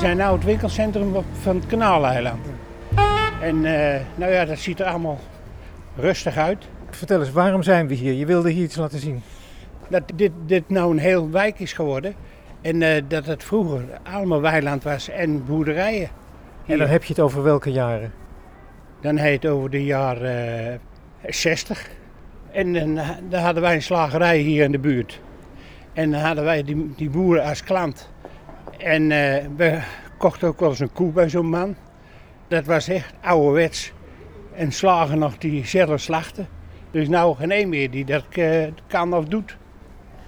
zijn 0.00 0.16
nou 0.16 0.34
het 0.34 0.44
winkelcentrum 0.44 1.14
van 1.40 1.56
het 1.56 1.66
Kanaaleiland. 1.66 2.46
En 3.40 3.64
eh, 3.64 4.00
nou 4.14 4.32
ja, 4.32 4.44
dat 4.44 4.58
ziet 4.58 4.80
er 4.80 4.86
allemaal 4.86 5.18
rustig 5.96 6.36
uit. 6.36 6.64
Vertel 6.90 7.20
eens, 7.20 7.30
waarom 7.32 7.62
zijn 7.62 7.88
we 7.88 7.94
hier? 7.94 8.12
Je 8.12 8.26
wilde 8.26 8.50
hier 8.50 8.64
iets 8.64 8.76
laten 8.76 8.98
zien. 8.98 9.22
Dat 9.88 10.02
dit, 10.14 10.32
dit 10.46 10.68
nou 10.68 10.90
een 10.90 10.98
heel 10.98 11.30
wijk 11.30 11.58
is 11.58 11.72
geworden. 11.72 12.14
En 12.60 12.82
eh, 12.82 13.02
dat 13.08 13.26
het 13.26 13.44
vroeger 13.44 13.82
allemaal 14.12 14.40
weiland 14.40 14.82
was 14.82 15.08
en 15.08 15.44
boerderijen. 15.44 16.08
En 16.66 16.78
dan 16.78 16.88
heb 16.88 17.02
je 17.04 17.12
het 17.12 17.22
over 17.22 17.42
welke 17.42 17.72
jaren? 17.72 18.12
Dan 19.00 19.16
heet 19.16 19.42
het 19.42 19.52
over 19.52 19.70
de 19.70 19.84
jaren 19.84 20.72
eh, 20.72 21.32
60. 21.32 21.88
En 22.52 22.72
dan, 22.72 22.96
ha- 22.96 23.18
dan 23.28 23.40
hadden 23.42 23.62
wij 23.62 23.74
een 23.74 23.82
slagerij 23.82 24.38
hier 24.38 24.64
in 24.64 24.72
de 24.72 24.78
buurt. 24.78 25.20
En 25.92 26.10
dan 26.10 26.20
hadden 26.20 26.44
wij 26.44 26.62
die, 26.62 26.92
die 26.96 27.10
boeren 27.10 27.44
als 27.44 27.64
klant. 27.64 28.10
En 28.78 29.08
we 29.56 29.78
kochten 30.20 30.48
ook 30.48 30.60
wel 30.60 30.68
eens 30.68 30.78
een 30.78 30.92
koe 30.92 31.12
bij 31.12 31.28
zo'n 31.28 31.48
man. 31.48 31.74
Dat 32.48 32.64
was 32.64 32.88
echt 32.88 33.14
ouderwets. 33.20 33.92
En 34.54 34.72
slagen 34.72 35.18
nog 35.18 35.38
die 35.38 35.66
zelf 35.66 36.00
slachten. 36.00 36.48
Dus 36.90 37.08
nou 37.08 37.36
geen 37.36 37.52
een 37.52 37.68
meer 37.68 37.90
die 37.90 38.04
dat 38.04 38.24
eh, 38.30 38.66
kan 38.86 39.14
of 39.14 39.24
doet. 39.24 39.56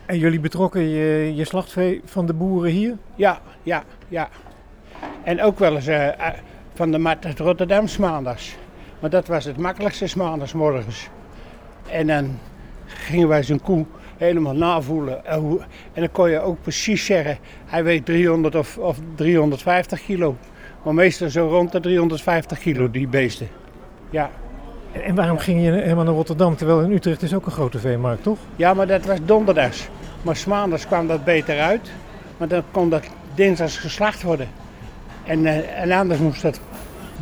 En 0.07 0.19
jullie 0.19 0.41
betrokken 0.41 0.89
je, 0.89 1.35
je 1.35 1.45
slachtvee 1.45 2.01
van 2.05 2.27
de 2.27 2.33
boeren 2.33 2.71
hier? 2.71 2.97
Ja, 3.15 3.41
ja, 3.63 3.85
ja. 4.09 4.29
En 5.25 5.43
ook 5.43 5.59
wel 5.59 5.75
eens 5.75 5.87
eh, 5.87 6.09
eh, 6.09 6.35
van 6.75 6.91
de 6.91 6.99
markt 6.99 7.25
uit 7.25 7.39
Rotterdam 7.39 7.87
's 7.87 7.97
maandags. 7.97 8.57
Maar 9.01 9.11
dat 9.11 9.27
was 9.27 9.45
het 9.45 9.57
makkelijkste 9.57 10.07
's 10.07 10.15
maandags 10.15 10.53
morgens. 10.53 11.09
En 11.89 12.07
dan 12.07 12.39
gingen 12.87 13.29
wij 13.29 13.43
zo'n 13.43 13.63
koe 13.63 13.87
helemaal 14.23 14.55
navoelen. 14.55 15.21
Hoe- 15.39 15.61
En 15.93 16.01
dan 16.01 16.11
kon 16.13 16.31
je 16.31 16.41
ook 16.41 16.63
precies 16.63 17.05
zeggen, 17.05 17.39
hij 17.67 17.85
weegt 17.85 18.05
300 18.05 18.55
of, 18.55 18.79
of 18.79 18.99
350 19.15 20.05
kilo. 20.05 20.37
Maar 20.83 20.95
meestal 20.95 21.31
zo 21.31 21.49
rond 21.49 21.73
de 21.73 21.81
350 21.81 22.59
kilo, 22.59 22.91
die 22.91 23.09
beesten. 23.09 23.49
Ja. 24.11 24.31
En, 24.93 25.03
en 25.03 25.15
waarom 25.15 25.39
ging 25.39 25.65
je 25.65 25.71
helemaal 25.71 26.05
naar 26.05 26.15
Rotterdam? 26.15 26.57
Terwijl 26.57 26.81
in 26.81 26.93
Utrecht 26.93 27.23
is 27.23 27.35
ook 27.35 27.47
een 27.47 27.53
grote 27.53 27.79
veemarkt, 27.79 28.23
toch? 28.23 28.39
ja, 28.57 28.75
maar 28.75 28.87
dat 28.87 29.05
was 29.05 29.19
donderdags. 29.25 29.89
Maar 30.23 30.43
maandags 30.49 30.87
kwam 30.87 31.07
dat 31.07 31.25
beter 31.25 31.61
uit. 31.61 31.91
Maar 32.37 32.49
dan 32.49 32.63
kon 32.71 32.91
dat 32.91 33.05
dinsdags 33.35 33.77
geslacht 33.79 34.23
worden. 34.23 34.49
En, 35.25 35.47
eh, 35.47 35.83
en 35.83 35.93
anders 35.93 36.21
moest 36.21 36.43
dat 36.43 36.61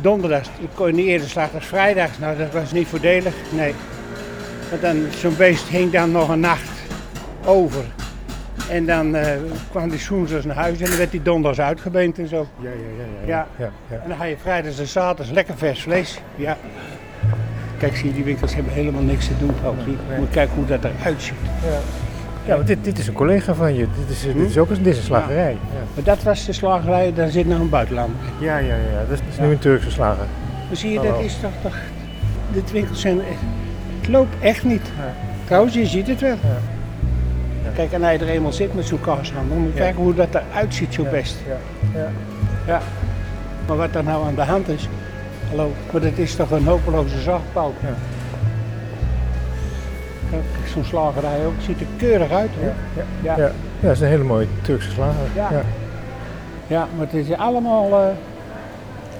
donderdags. 0.01 0.49
Dan 0.59 0.67
kon 0.73 0.87
je 0.87 0.93
niet 0.93 1.05
eerder 1.07 1.29
slachten 1.29 1.55
als 1.59 1.67
vrijdags. 1.67 2.17
Nou, 2.19 2.37
dat 2.37 2.51
was 2.53 2.71
niet 2.71 2.87
voordelig. 2.87 3.33
Nee. 3.51 3.73
Want 4.69 4.81
dan, 4.81 4.97
zo'n 5.19 5.35
beest 5.37 5.67
hing 5.67 5.91
dan 5.91 6.11
nog 6.11 6.29
een 6.29 6.39
nacht 6.39 6.69
over. 7.45 7.83
En 8.69 8.85
dan 8.85 9.15
eh, 9.15 9.31
kwam 9.69 9.89
die 9.89 10.05
woensdags 10.09 10.45
naar 10.45 10.55
huis 10.55 10.79
en 10.79 10.85
dan 10.85 10.97
werd 10.97 11.11
die 11.11 11.21
donderdags 11.21 11.59
uitgebeend 11.59 12.19
en 12.19 12.27
zo. 12.27 12.47
Ja, 12.59 12.69
ja, 12.69 12.75
ja. 12.75 13.27
Ja. 13.27 13.47
ja, 13.57 13.71
ja. 13.89 13.95
En 14.03 14.07
dan 14.09 14.17
ga 14.17 14.23
je 14.23 14.37
vrijdags 14.41 14.79
en 14.79 14.87
zaterdags 14.87 15.31
lekker 15.31 15.57
vers 15.57 15.81
vlees. 15.81 16.19
Ja. 16.35 16.57
Kijk, 17.77 17.95
zie 17.95 18.07
je, 18.07 18.13
die 18.13 18.23
winkels 18.23 18.55
hebben 18.55 18.73
helemaal 18.73 19.01
niks 19.01 19.27
te 19.27 19.33
doen. 19.39 19.51
Zie 19.83 19.91
je. 19.91 20.17
Moet 20.17 20.29
kijken 20.29 20.55
hoe 20.55 20.65
dat 20.65 20.83
eruit 20.83 21.21
ziet. 21.21 21.33
Ja, 22.45 22.55
want 22.55 22.67
dit, 22.67 22.83
dit 22.83 22.97
is 22.97 23.07
een 23.07 23.13
collega 23.13 23.53
van 23.53 23.73
je. 23.75 23.87
Dit 23.97 24.09
is, 24.09 24.21
dit 24.21 24.49
is 24.49 24.57
ook 24.57 24.69
een, 24.69 24.83
dit 24.83 24.93
is 24.93 24.97
een 24.97 25.05
slagerij. 25.05 25.51
Ja, 25.51 25.57
Maar 25.93 26.03
dat 26.03 26.23
was 26.23 26.45
de 26.45 26.53
slagerij, 26.53 27.13
daar 27.13 27.29
zit 27.29 27.47
nog 27.47 27.59
een 27.59 27.69
buitenlander. 27.69 28.15
ja, 28.39 28.57
ja. 28.57 28.75
ja. 28.75 28.99
Dat 29.07 29.11
is, 29.11 29.19
dat 29.19 29.27
is 29.31 29.39
nu 29.39 29.51
een 29.51 29.59
Turkse 29.59 29.91
slager. 29.91 30.25
Maar 30.67 30.77
zie 30.77 30.91
je, 30.91 30.99
dat 31.01 31.19
is 31.19 31.37
toch, 31.41 31.51
toch 31.61 31.77
dit 32.51 32.71
winkelcentrum, 32.71 33.37
het 33.99 34.09
loopt 34.09 34.35
echt 34.39 34.63
niet. 34.63 34.81
Ja. 34.97 35.13
Trouwens, 35.45 35.73
je 35.73 35.85
ziet 35.85 36.07
het 36.07 36.21
wel. 36.21 36.37
Kijk, 37.75 37.91
en 37.91 38.03
hij 38.03 38.19
er 38.19 38.27
eenmaal 38.27 38.51
zit 38.51 38.75
met 38.75 38.85
zo'n 38.85 39.01
kaashandel, 39.01 39.57
moet 39.57 39.73
je 39.73 39.79
kijken 39.79 40.03
hoe 40.03 40.13
dat 40.13 40.27
eruit 40.35 40.73
ziet 40.73 40.93
zo 40.93 41.03
best. 41.11 41.35
Ja, 41.47 41.57
ja. 41.99 42.09
Ja. 42.65 42.81
Maar 43.67 43.77
wat 43.77 43.95
er 43.95 44.03
nou 44.03 44.25
aan 44.25 44.35
de 44.35 44.41
hand 44.41 44.67
is, 44.67 44.89
hallo, 45.49 45.71
maar 45.91 46.01
dat 46.01 46.17
is 46.17 46.35
toch 46.35 46.51
een 46.51 46.65
hopeloze 46.65 47.21
zachtbouw. 47.21 47.73
Ja. 47.81 47.93
Kijk, 50.29 50.43
Zo'n 50.73 50.83
slagerij 50.83 51.45
ook, 51.45 51.53
ziet 51.61 51.79
er 51.79 51.85
keurig 51.97 52.31
uit 52.31 52.49
hoor. 52.59 52.73
Ja, 52.95 53.03
ja. 53.21 53.37
Ja. 53.37 53.51
Dat 53.79 53.91
is 53.91 53.99
een 53.99 54.07
hele 54.07 54.23
mooie 54.23 54.47
Turkse 54.61 54.91
slager. 54.91 55.25
Ja. 55.35 55.49
Ja. 56.67 56.87
Maar 56.97 57.05
het 57.05 57.13
is 57.13 57.37
allemaal 57.37 57.91
eh, 57.91 58.07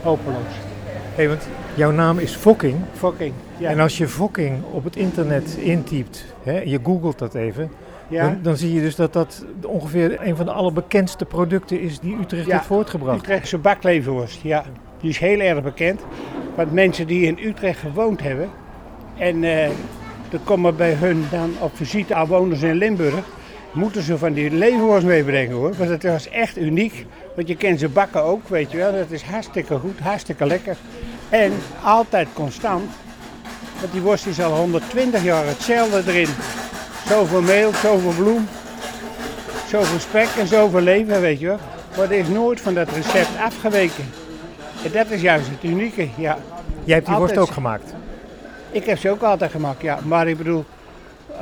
hopeloos. 0.01 0.53
Hey, 1.15 1.27
want 1.27 1.47
jouw 1.73 1.91
naam 1.91 2.19
is 2.19 2.35
Fokking. 2.35 2.75
Fucking. 2.93 3.33
Ja. 3.57 3.69
En 3.69 3.79
als 3.79 3.97
je 3.97 4.07
Fokking 4.07 4.63
op 4.71 4.83
het 4.83 4.95
internet 4.95 5.55
intypt, 5.59 6.25
hè, 6.43 6.61
je 6.61 6.79
googelt 6.83 7.19
dat 7.19 7.33
even, 7.35 7.71
ja. 8.11 8.23
dan, 8.23 8.39
dan 8.41 8.57
zie 8.57 8.73
je 8.73 8.81
dus 8.81 8.95
dat 8.95 9.13
dat 9.13 9.45
ongeveer 9.65 10.27
een 10.27 10.35
van 10.35 10.45
de 10.45 10.51
allerbekendste 10.51 11.25
producten 11.25 11.81
is 11.81 11.99
die 11.99 12.17
Utrecht 12.21 12.45
Ja. 12.45 12.53
heeft 12.53 12.65
voortgebracht. 12.65 13.19
Utrechtse 13.19 13.57
bakleverworst, 13.57 14.39
ja. 14.41 14.63
Die 15.01 15.09
is 15.09 15.17
heel 15.17 15.39
erg 15.39 15.61
bekend. 15.63 16.01
Want 16.55 16.71
mensen 16.71 17.07
die 17.07 17.25
in 17.25 17.37
Utrecht 17.47 17.79
gewoond 17.79 18.21
hebben 18.21 18.49
en 19.17 19.43
eh 19.43 19.69
er 20.31 20.39
komen 20.43 20.75
bij 20.75 20.93
hun 20.93 21.25
dan 21.31 21.53
op 21.59 21.71
visite 21.75 22.15
aan 22.15 22.27
woners 22.27 22.61
in 22.61 22.75
Limburg, 22.75 23.15
moeten 23.71 24.01
ze 24.01 24.17
van 24.17 24.33
die 24.33 24.51
leverworst 24.51 25.05
meebrengen 25.05 25.55
hoor. 25.55 25.73
Want 25.77 25.89
het 25.89 26.03
was 26.03 26.29
echt 26.29 26.57
uniek. 26.57 27.05
Want 27.35 27.47
je 27.47 27.55
kent 27.55 27.79
ze 27.79 27.89
bakken 27.89 28.23
ook, 28.23 28.47
weet 28.47 28.71
je 28.71 28.77
wel. 28.77 28.91
Dat 28.91 29.11
is 29.11 29.21
hartstikke 29.23 29.77
goed, 29.77 29.99
hartstikke 29.99 30.45
lekker. 30.45 30.77
En 31.29 31.51
altijd 31.83 32.27
constant. 32.33 32.89
Want 33.79 33.91
die 33.91 34.01
worst 34.01 34.25
is 34.25 34.41
al 34.41 34.55
120 34.55 35.23
jaar 35.23 35.45
hetzelfde 35.45 36.11
erin. 36.11 36.27
Zoveel 37.11 37.41
meel, 37.41 37.73
zoveel 37.73 38.23
bloem, 38.23 38.47
zoveel 39.67 39.99
spek 39.99 40.27
en 40.39 40.47
zoveel 40.47 40.81
lever, 40.81 41.21
weet 41.21 41.39
je 41.39 41.45
wel. 41.45 41.57
Maar 41.97 42.05
er 42.05 42.17
is 42.17 42.27
nooit 42.27 42.61
van 42.61 42.73
dat 42.73 42.89
recept 42.89 43.29
afgeweken. 43.43 44.03
En 44.83 44.91
dat 44.91 45.09
is 45.09 45.21
juist 45.21 45.49
het 45.49 45.63
unieke, 45.63 46.07
ja. 46.17 46.37
Jij 46.83 46.95
hebt 46.95 47.07
die 47.07 47.15
worst 47.15 47.37
ook 47.37 47.51
gemaakt. 47.51 47.93
Ik 48.71 48.85
heb 48.85 48.97
ze 48.97 49.09
ook 49.09 49.21
altijd 49.21 49.51
gemaakt, 49.51 49.81
ja. 49.81 49.99
Maar 50.03 50.27
ik 50.27 50.37
bedoel, 50.37 50.65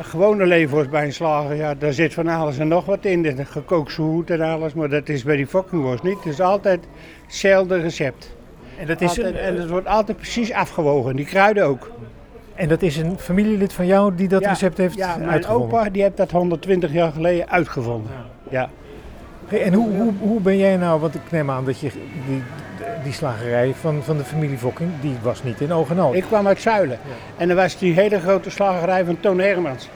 gewone 0.02 0.46
leverworst 0.46 0.90
bij 0.90 1.06
een 1.06 1.14
slager, 1.14 1.56
ja, 1.56 1.76
daar 1.76 1.94
zit 1.94 2.14
van 2.14 2.28
alles 2.28 2.58
en 2.58 2.68
nog 2.68 2.86
wat 2.86 3.06
in. 3.06 3.22
De 3.22 3.46
gekookt 3.46 3.92
zoet 3.92 4.30
en 4.30 4.42
alles, 4.42 4.74
maar 4.74 4.90
dat 4.90 5.10
is 5.10 5.24
bij 5.24 5.36
die 5.36 5.48
fokkingworst 5.48 6.04
niet. 6.04 6.18
Het 6.24 6.34
is 6.34 6.42
altijd 6.42 6.84
hetzelfde 7.26 7.80
recept. 7.80 8.32
En 8.80 8.88
dat 8.88 9.02
is 9.02 9.10
Altijd- 9.10 9.26
een, 9.26 9.40
en 9.40 9.58
het 9.58 9.70
wordt 9.70 9.88
altijd 9.88 10.18
precies 10.18 10.52
afgewogen, 10.52 11.16
die 11.16 11.26
kruiden 11.26 11.66
ook. 11.66 11.92
En 12.60 12.68
dat 12.68 12.82
is 12.82 12.98
een 12.98 13.18
familielid 13.20 13.74
van 13.74 13.86
jou 13.86 14.16
die 14.16 14.28
dat 14.28 14.42
Ja, 14.42 14.50
recept 14.50 14.78
heeft 14.78 14.96
Ja, 14.96 15.16
mijn 15.18 15.30
uitgevonden. 15.30 15.68
opa 15.78 15.90
die 15.90 16.02
heeft 16.02 16.18
dat 16.18 16.32
120 16.32 16.92
jaar 16.92 17.12
geleden 17.12 17.50
uitgevonden. 17.50 18.12
Ja. 18.50 18.70
Hey, 19.48 19.62
en 19.64 19.74
hoe, 19.74 19.90
hoe, 19.90 20.14
hoe 20.20 20.40
ben 20.42 20.58
jij 20.58 20.78
nou, 20.78 21.00
want 21.00 21.16
ik 21.16 21.22
neem 21.30 21.52
aan 21.52 21.66
dat 21.66 21.80
je 21.80 21.92
die, 22.28 22.42
die 23.04 23.14
slagerij 23.14 23.74
van, 23.80 24.04
van 24.04 24.18
de 24.18 24.24
familie 24.24 24.58
Fokking, 24.58 24.90
die 25.02 25.16
was 25.22 25.44
niet 25.44 25.62
in 25.62 25.72
al. 25.72 25.88
Ik 26.14 26.24
kwam 26.24 26.48
uit 26.48 26.62
Zuilen. 26.62 27.00
En 27.38 27.50
er 27.50 27.56
was 27.56 27.78
die 27.78 27.94
hele 27.94 28.20
grote 28.20 28.50
slagerij 28.50 29.06
van 29.06 29.20
Toon 29.20 29.40
Hermans. 29.40 29.90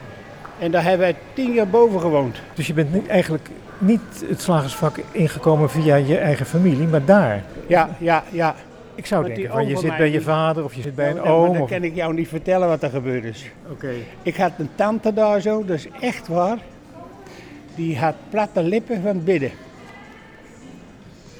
En 0.58 0.70
daar 0.70 0.82
hebben 0.82 1.00
wij 1.00 1.16
tien 1.34 1.52
jaar 1.52 1.68
boven 1.68 2.00
gewoond. 2.00 2.36
Dus 2.54 2.66
je 2.66 2.72
bent 2.74 3.08
eigenlijk 3.08 3.48
niet 3.78 4.24
het 4.28 4.40
slagersvak 4.40 4.96
ingekomen 5.12 5.70
via 5.70 5.94
je 5.96 6.18
eigen 6.18 6.46
familie, 6.46 6.86
maar 6.86 7.04
daar. 7.04 7.42
Ja, 7.66 7.88
ja, 7.98 8.22
ja. 8.30 8.54
Ik 8.94 9.06
zou 9.06 9.26
denken, 9.26 9.50
van, 9.50 9.66
je 9.66 9.76
zit 9.76 9.96
bij 9.96 10.10
je 10.10 10.20
vader 10.20 10.64
of 10.64 10.74
je 10.74 10.82
zit 10.82 10.94
bij 10.94 11.10
een 11.10 11.22
oom. 11.22 11.52
Dan 11.52 11.62
Of... 11.62 11.68
kan 11.68 11.82
ik 11.82 11.94
jou 11.94 12.14
niet 12.14 12.28
vertellen 12.28 12.68
wat 12.68 12.82
er 12.82 12.90
gebeurd 12.90 13.24
is. 13.24 13.50
Oké. 13.70 13.92
Ik 14.22 14.36
had 14.36 14.52
een 14.58 14.68
tante 14.74 15.12
daar 15.12 15.40
zo, 15.40 15.64
dat 15.64 15.76
is 15.76 15.88
echt 16.00 16.28
waar. 16.28 16.58
Die 17.74 17.98
had 17.98 18.14
platte 18.30 18.62
lippen 18.62 19.02
van 19.02 19.14
het 19.14 19.24
bidden. 19.24 19.50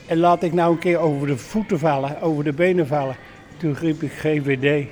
En 0.06 0.18
laat 0.18 0.42
ik 0.42 0.52
nou 0.52 0.72
een 0.72 0.78
keer 0.78 0.98
over 0.98 1.26
de 1.26 1.36
voeten 1.36 1.78
vallen, 1.78 2.20
over 2.20 2.44
de 2.44 2.52
benen 2.52 2.86
vallen. 2.86 3.16
Toen 3.56 3.74
riep 3.74 4.02
ik 4.02 4.12
GVD. 4.12 4.86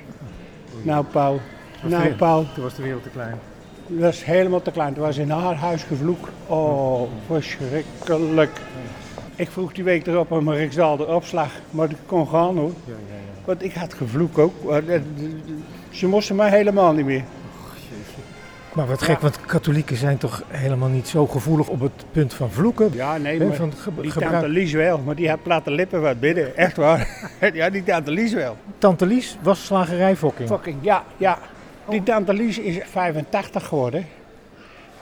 Nou 0.81 1.05
Paul, 1.05 1.39
nou. 1.81 2.13
Paul. 2.13 2.45
Toen 2.53 2.63
was 2.63 2.75
de 2.75 2.83
wereld 2.83 3.03
te 3.03 3.09
klein. 3.09 3.39
Dat 3.87 3.99
was 3.99 4.25
helemaal 4.25 4.61
te 4.61 4.71
klein. 4.71 4.89
Het 4.89 4.97
was 4.97 5.17
in 5.17 5.29
haar 5.29 5.55
huis 5.55 5.83
gevloek. 5.83 6.29
Oh, 6.47 7.09
verschrikkelijk. 7.25 8.59
Ik 9.35 9.49
vroeg 9.51 9.73
die 9.73 9.83
week 9.83 10.07
erop 10.07 10.31
om 10.31 10.47
een 10.47 10.55
Rijksdaalder 10.55 11.07
opslag, 11.15 11.51
maar 11.69 11.89
ik 11.89 11.97
kon 12.05 12.27
gaan 12.27 12.57
hoor. 12.57 12.71
Ja, 12.85 12.93
ja, 12.93 13.15
ja. 13.15 13.41
Want 13.45 13.63
ik 13.63 13.73
had 13.73 13.93
gevloek 13.93 14.37
ook. 14.37 14.53
Dat- 14.87 15.01
Ze 15.89 16.07
moesten 16.07 16.35
mij 16.35 16.49
helemaal 16.49 16.93
niet 16.93 17.05
meer. 17.05 17.23
Maar 18.73 18.87
wat 18.87 19.01
gek, 19.01 19.19
want 19.19 19.41
katholieken 19.45 19.95
zijn 19.97 20.17
toch 20.17 20.43
helemaal 20.47 20.89
niet 20.89 21.07
zo 21.07 21.27
gevoelig 21.27 21.67
op 21.67 21.79
het 21.79 22.05
punt 22.11 22.33
van 22.33 22.51
vloeken. 22.51 22.89
Ja, 22.93 23.17
nee, 23.17 23.39
Hè, 23.39 23.45
maar 23.47 23.55
van 23.55 23.73
ge- 23.73 23.89
die 24.01 24.11
gebruik- 24.11 24.33
tante 24.33 24.47
Lies 24.49 24.71
wel. 24.73 24.97
Maar 24.99 25.15
die 25.15 25.29
had 25.29 25.43
platte 25.43 25.71
lippen 25.71 26.01
wat 26.01 26.19
binnen. 26.19 26.57
Echt 26.57 26.77
waar. 26.77 27.29
ja, 27.53 27.69
die 27.69 27.83
tante 27.83 28.11
Lies 28.11 28.33
wel. 28.33 28.57
Tante 28.77 29.05
Lies 29.05 29.37
was 29.41 29.65
slagerijfokking. 29.65 30.49
Fucking, 30.49 30.77
ja, 30.81 31.03
ja. 31.17 31.39
Die 31.89 32.03
tante 32.03 32.33
Lies 32.33 32.57
is 32.59 32.77
85 32.83 33.65
geworden. 33.67 34.05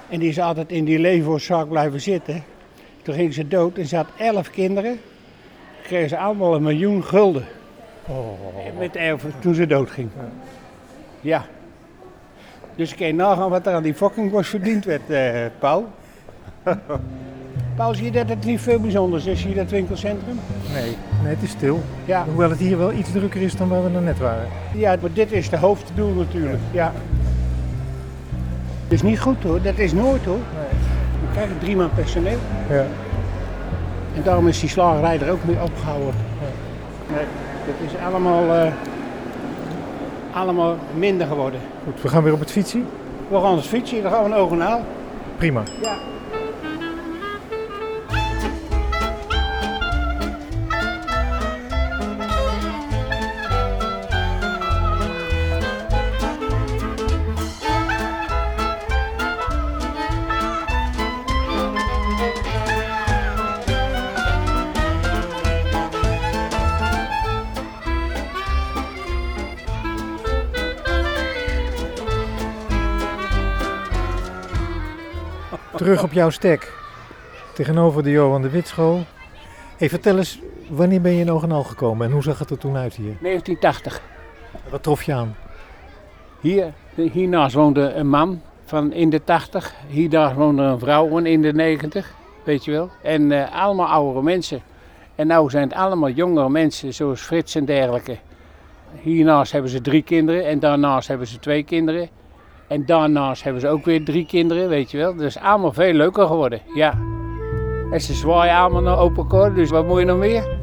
En 0.10 0.20
die 0.20 0.30
is 0.30 0.40
altijd 0.40 0.72
in 0.72 0.86
die 0.86 1.00
leverzaak 1.00 1.70
blijven 1.70 2.02
zitten. 2.02 2.44
Toen 3.02 3.14
ging 3.14 3.34
ze 3.34 3.48
dood 3.48 3.78
en 3.78 3.86
ze 3.86 3.96
had 3.96 4.08
11 4.18 4.50
kinderen. 4.50 5.00
Kregen 5.84 6.10
ze 6.10 6.18
allemaal 6.18 6.56
een 6.56 6.64
miljoen 6.64 7.04
gulden. 7.04 7.46
Oh. 8.08 8.80
Met 8.80 8.96
erven 8.96 9.34
toen 9.40 9.54
ze 9.54 9.68
doodging. 9.68 10.10
Ja. 11.22 11.46
Dus 12.76 12.92
ik 12.92 12.98
kan 12.98 13.08
je 13.08 13.14
nagaan 13.14 13.50
wat 13.50 13.68
er 13.68 13.74
aan 13.74 13.84
die 13.84 13.94
fucking 13.94 14.32
worst 14.32 14.50
verdiend 14.50 14.86
werd, 14.86 15.10
eh, 15.10 15.46
Paul. 15.60 15.88
Paul, 17.76 17.96
zie 17.96 18.06
je 18.06 18.12
dat 18.12 18.30
het 18.30 18.46
niet 18.46 18.62
veel 18.62 18.80
bijzonders 18.80 19.26
is 19.26 19.44
hier, 19.44 19.56
dat 19.56 19.70
winkelcentrum? 19.70 20.40
Nee, 20.74 20.96
nee, 21.24 21.34
het 21.34 21.44
is 21.44 21.50
stil. 21.50 21.82
Ja, 22.06 22.26
Hoewel 22.26 22.50
het 22.50 22.60
hier 22.60 22.78
wel 22.78 22.92
iets 22.92 23.12
drukker 23.12 23.42
is 23.42 23.56
dan 23.56 23.70
waar 23.70 23.94
we 23.94 24.00
net 24.00 24.20
waren. 24.20 24.48
ja 24.76 24.96
maar 25.02 25.14
dit 25.14 25.32
is 25.32 25.50
de 25.50 25.58
hoofddoel 25.58 26.14
natuurlijk. 26.14 26.60
Ja. 26.72 26.94
Het 28.84 28.92
is 28.92 29.02
niet 29.02 29.20
goed 29.20 29.44
hoor, 29.44 29.62
dat 29.62 29.78
is 29.78 29.94
nooit 29.94 30.26
hoor. 30.26 30.38
We 30.38 30.81
krijgen 31.32 31.60
drie 31.60 31.76
man 31.76 31.90
personeel. 31.96 32.38
Ja. 32.70 32.86
En 34.16 34.24
daarom 34.24 34.48
is 34.48 34.60
die 34.60 34.70
slagerij 34.70 35.20
er 35.20 35.32
ook 35.32 35.44
mee 35.44 35.62
opgehouden. 35.62 36.14
Nee, 37.08 37.26
dat 37.66 37.76
is 37.92 38.06
allemaal, 38.06 38.54
eh, 38.54 38.72
allemaal 40.32 40.78
minder 40.96 41.28
geworden. 41.28 41.60
Goed, 41.84 42.02
we 42.02 42.08
gaan 42.08 42.24
weer 42.24 42.34
op 42.34 42.40
het 42.40 42.52
fietsen. 42.52 42.86
We 43.28 43.42
gaan 43.42 43.62
fietsen, 43.62 44.02
dan 44.02 44.12
gaan 44.12 44.24
we 44.24 44.30
een 44.30 44.36
oog 44.36 44.52
en 44.52 44.60
haal. 44.60 44.82
Prima. 45.38 45.64
Ja. 45.82 45.96
Terug 75.82 76.04
op 76.04 76.12
jouw 76.12 76.30
stek. 76.30 76.74
Tegenover 77.54 78.04
de 78.04 78.12
Johan 78.12 78.42
de 78.42 78.50
Witschool. 78.50 79.04
Hey, 79.78 79.90
vertel 79.90 80.18
eens, 80.18 80.40
wanneer 80.70 81.02
ben 81.02 81.12
je 81.12 81.20
in 81.20 81.32
Ogenal 81.32 81.64
gekomen 81.64 82.08
en 82.08 82.14
hoe 82.14 82.24
zag 82.24 82.40
het 82.40 82.50
er 82.50 82.58
toen 82.58 82.76
uit 82.76 82.96
hier? 82.96 83.18
1980. 83.22 84.02
Wat 84.70 84.84
trof 84.84 85.04
je 85.04 85.14
aan? 85.14 85.36
Hier, 86.40 86.74
hiernaast 86.96 87.56
woonde 87.56 87.94
een 87.94 88.10
man 88.10 88.42
van 88.66 88.94
in 88.94 89.10
de 89.10 89.24
80. 89.24 89.74
Hiernaast 89.88 90.36
woonde 90.36 90.62
een 90.62 90.80
vrouw 90.80 91.10
van 91.10 91.26
in 91.26 91.42
de 91.42 91.54
90, 91.54 92.14
weet 92.44 92.66
je 92.66 92.72
wel. 92.72 92.90
En 93.04 93.32
eh, 93.32 93.62
allemaal 93.64 93.88
oudere 93.88 94.24
mensen. 94.24 94.62
En 95.16 95.28
nu 95.28 95.50
zijn 95.50 95.64
het 95.64 95.78
allemaal 95.78 96.10
jongere 96.10 96.50
mensen, 96.50 96.94
zoals 96.94 97.22
Frits 97.22 97.56
en 97.56 97.66
dergelijke. 97.66 98.18
Hiernaast 99.02 99.52
hebben 99.52 99.72
ze 99.72 99.82
drie 99.82 100.02
kinderen 100.02 100.46
en 100.46 100.60
daarnaast 100.60 101.08
hebben 101.08 101.28
ze 101.28 101.40
twee 101.40 101.64
kinderen. 101.64 102.10
En 102.72 102.86
daarnaast 102.86 103.44
hebben 103.44 103.62
ze 103.62 103.68
ook 103.68 103.86
weer 103.86 104.04
drie 104.04 104.26
kinderen, 104.26 104.70
weet 104.70 104.92
je 104.92 104.98
wel. 104.98 105.16
Dus 105.16 105.38
allemaal 105.38 105.74
veel 105.74 105.94
leuker 105.94 106.28
geworden, 106.28 106.62
ja. 106.74 106.92
En 107.92 108.02
ze 108.02 108.14
zwaaien 108.14 108.56
allemaal 108.56 108.82
naar 108.82 108.98
open 108.98 109.28
koor, 109.28 109.54
dus 109.54 109.70
wat 109.70 109.86
moet 109.86 110.00
je 110.00 110.06
nog 110.06 110.18
meer? 110.18 110.58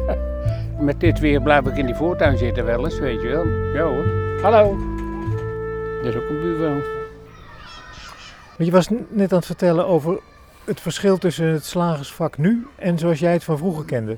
Met 0.78 1.00
dit 1.00 1.18
weer 1.18 1.42
blijf 1.42 1.66
ik 1.66 1.76
in 1.76 1.86
die 1.86 1.94
voortuin 1.94 2.38
zitten 2.38 2.64
wel 2.64 2.84
eens, 2.84 2.98
weet 2.98 3.22
je 3.22 3.28
wel. 3.28 3.46
Ja 3.46 3.82
hoor. 3.82 4.40
Hallo. 4.42 4.76
Dat 6.02 6.14
is 6.14 6.20
ook 6.20 6.28
een 6.28 6.40
buurvrouw. 6.40 6.82
Je 8.58 8.70
was 8.70 8.88
net 9.08 9.32
aan 9.32 9.38
het 9.38 9.46
vertellen 9.46 9.86
over 9.86 10.20
het 10.64 10.80
verschil 10.80 11.18
tussen 11.18 11.46
het 11.46 11.64
slagersvak 11.64 12.38
nu 12.38 12.66
en 12.76 12.98
zoals 12.98 13.18
jij 13.18 13.32
het 13.32 13.44
van 13.44 13.58
vroeger 13.58 13.84
kende. 13.84 14.16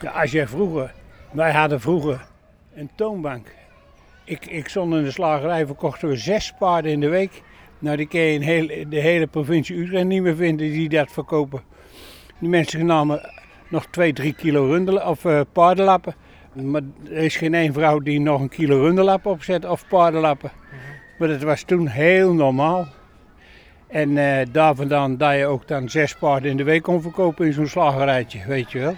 Ja, 0.00 0.10
als 0.10 0.30
jij 0.30 0.46
vroeger, 0.46 0.94
wij 1.30 1.52
hadden 1.52 1.80
vroeger 1.80 2.26
een 2.74 2.90
toonbank. 2.94 3.46
Ik, 4.32 4.46
ik 4.46 4.68
stond 4.68 4.94
in 4.94 5.04
de 5.04 5.10
slagerij, 5.10 5.66
verkochten 5.66 6.08
we 6.08 6.16
zes 6.16 6.52
paarden 6.58 6.90
in 6.90 7.00
de 7.00 7.08
week. 7.08 7.42
Nou, 7.78 7.96
die 7.96 8.06
kun 8.06 8.20
je 8.20 8.32
in 8.32 8.40
heel, 8.40 8.66
de 8.88 9.00
hele 9.00 9.26
provincie 9.26 9.76
Utrecht 9.76 10.04
niet 10.04 10.22
meer 10.22 10.36
vinden 10.36 10.70
die 10.70 10.88
dat 10.88 11.12
verkopen. 11.12 11.62
Die 12.38 12.48
mensen 12.48 12.86
namen 12.86 13.30
nog 13.68 13.86
twee, 13.86 14.12
drie 14.12 14.34
kilo 14.34 14.66
rundelen, 14.66 15.06
of 15.06 15.24
eh, 15.24 15.40
paardenlappen. 15.52 16.14
Maar 16.52 16.82
er 17.04 17.16
is 17.16 17.36
geen 17.36 17.54
één 17.54 17.72
vrouw 17.72 17.98
die 17.98 18.20
nog 18.20 18.40
een 18.40 18.48
kilo 18.48 18.80
runderlappen 18.80 19.30
opzet 19.30 19.64
of 19.64 19.88
paardenlappen. 19.88 20.52
Maar 21.18 21.28
dat 21.28 21.42
was 21.42 21.62
toen 21.62 21.86
heel 21.86 22.32
normaal. 22.32 22.86
En 23.88 24.16
eh, 24.16 24.46
daar 24.52 24.74
vandaan 24.74 25.16
dat 25.16 25.36
je 25.36 25.46
ook 25.46 25.68
dan 25.68 25.88
zes 25.88 26.14
paarden 26.14 26.50
in 26.50 26.56
de 26.56 26.64
week 26.64 26.82
kon 26.82 27.02
verkopen 27.02 27.46
in 27.46 27.52
zo'n 27.52 27.66
slagerijtje, 27.66 28.40
weet 28.46 28.72
je 28.72 28.78
wel. 28.78 28.96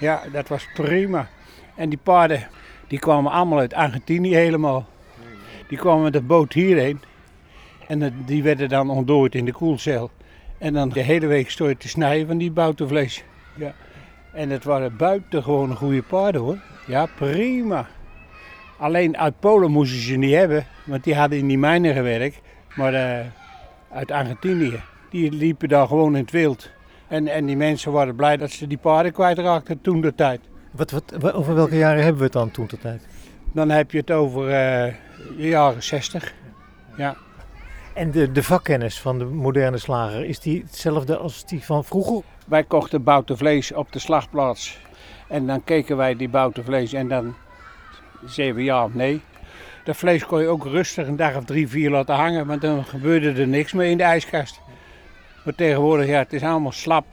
Ja, 0.00 0.22
dat 0.32 0.48
was 0.48 0.68
prima. 0.74 1.28
En 1.76 1.88
die 1.88 2.00
paarden, 2.02 2.48
die 2.90 2.98
kwamen 2.98 3.32
allemaal 3.32 3.58
uit 3.58 3.74
Argentinië 3.74 4.34
helemaal. 4.34 4.86
Die 5.68 5.78
kwamen 5.78 6.02
met 6.02 6.12
de 6.12 6.20
boot 6.20 6.52
hierheen. 6.52 7.00
En 7.86 8.22
die 8.26 8.42
werden 8.42 8.68
dan 8.68 8.90
ontdooid 8.90 9.34
in 9.34 9.44
de 9.44 9.52
koelcel. 9.52 10.10
En 10.58 10.72
dan 10.72 10.88
de 10.88 11.00
hele 11.00 11.26
week 11.26 11.50
stond 11.50 11.80
te 11.80 11.88
snijden 11.88 12.26
van 12.26 12.38
die 12.38 12.50
boutenvlees. 12.50 13.24
Ja. 13.56 13.74
En 14.32 14.50
het 14.50 14.64
waren 14.64 14.96
buitengewoon 14.96 15.76
goede 15.76 16.02
paarden 16.02 16.40
hoor. 16.40 16.58
Ja, 16.86 17.06
prima. 17.16 17.86
Alleen 18.78 19.18
uit 19.18 19.40
Polen 19.40 19.70
moesten 19.70 20.00
ze 20.00 20.16
niet 20.16 20.34
hebben, 20.34 20.66
want 20.84 21.04
die 21.04 21.14
hadden 21.14 21.38
in 21.38 21.46
die 21.46 21.58
mijnen 21.58 21.94
gewerkt. 21.94 22.40
Maar 22.76 22.94
eh, 22.94 23.26
uit 23.92 24.10
Argentinië, 24.10 24.80
die 25.10 25.32
liepen 25.32 25.68
daar 25.68 25.86
gewoon 25.86 26.14
in 26.16 26.22
het 26.22 26.30
wild. 26.30 26.70
En, 27.08 27.28
en 27.28 27.46
die 27.46 27.56
mensen 27.56 27.92
waren 27.92 28.14
blij 28.14 28.36
dat 28.36 28.50
ze 28.50 28.66
die 28.66 28.78
paarden 28.78 29.12
kwijtraakten 29.12 29.80
toen 29.80 30.00
de 30.00 30.14
tijd. 30.14 30.40
Wat, 30.70 30.90
wat, 30.90 31.14
wa- 31.18 31.30
over 31.30 31.54
welke 31.54 31.76
jaren 31.76 31.98
hebben 32.02 32.18
we 32.18 32.24
het 32.24 32.32
dan 32.32 32.50
toen 32.50 32.66
de 32.66 32.78
tijd? 32.78 33.06
Dan 33.52 33.70
heb 33.70 33.90
je 33.90 33.98
het 33.98 34.10
over 34.10 34.42
eh, 34.44 34.94
de 35.36 35.48
jaren 35.48 35.82
60. 35.82 36.32
Ja. 36.96 37.16
En 37.94 38.10
de, 38.10 38.32
de 38.32 38.42
vakkennis 38.42 39.00
van 39.00 39.18
de 39.18 39.24
moderne 39.24 39.78
slager, 39.78 40.24
is 40.24 40.38
die 40.40 40.62
hetzelfde 40.62 41.16
als 41.16 41.44
die 41.46 41.64
van 41.64 41.84
vroeger? 41.84 42.22
Wij 42.46 42.64
kochten 42.64 43.02
bouten 43.02 43.36
vlees 43.36 43.72
op 43.72 43.92
de 43.92 43.98
slagplaats. 43.98 44.78
En 45.28 45.46
dan 45.46 45.64
keken 45.64 45.96
wij 45.96 46.16
die 46.16 46.28
bouten 46.28 46.64
vlees 46.64 46.92
en 46.92 47.08
dan 47.08 47.34
zeiden 48.26 48.56
we 48.56 48.62
ja 48.64 48.84
of 48.84 48.94
nee. 48.94 49.20
Dat 49.84 49.96
vlees 49.96 50.26
kon 50.26 50.40
je 50.40 50.46
ook 50.48 50.64
rustig 50.64 51.06
een 51.06 51.16
dag 51.16 51.36
of 51.36 51.44
drie, 51.44 51.68
vier 51.68 51.90
laten 51.90 52.14
hangen, 52.14 52.46
want 52.46 52.60
dan 52.60 52.84
gebeurde 52.84 53.32
er 53.40 53.48
niks 53.48 53.72
meer 53.72 53.90
in 53.90 53.96
de 53.96 54.02
ijskast. 54.02 54.60
Maar 55.44 55.54
tegenwoordig, 55.54 56.06
ja, 56.06 56.18
het 56.18 56.32
is 56.32 56.42
allemaal 56.42 56.72
slap. 56.72 57.04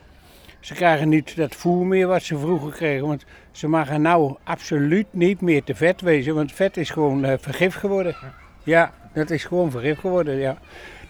Ze 0.60 0.74
krijgen 0.74 1.10
niet 1.10 1.36
dat 1.36 1.56
voer 1.56 1.86
meer 1.86 2.08
wat 2.08 2.24
ze 2.24 2.38
vroeger 2.38 2.72
kregen, 2.72 3.08
want 3.08 3.26
ze 3.52 3.68
mogen 3.68 4.02
nou 4.02 4.36
absoluut 4.44 5.08
niet 5.12 5.42
meer 5.42 5.64
te 5.64 5.76
vet 5.76 6.02
wezen, 6.02 6.36
want 6.36 6.52
vet 6.52 6.78
is 6.78 6.90
gewoon 6.90 7.26
eh, 7.26 7.34
vergif 7.40 7.76
geworden. 7.76 8.16
Ja, 8.64 8.94
dat 9.14 9.30
is 9.30 9.46
gewoon 9.46 9.72
vergif 9.72 10.00
geworden, 10.00 10.36
ja. 10.36 10.58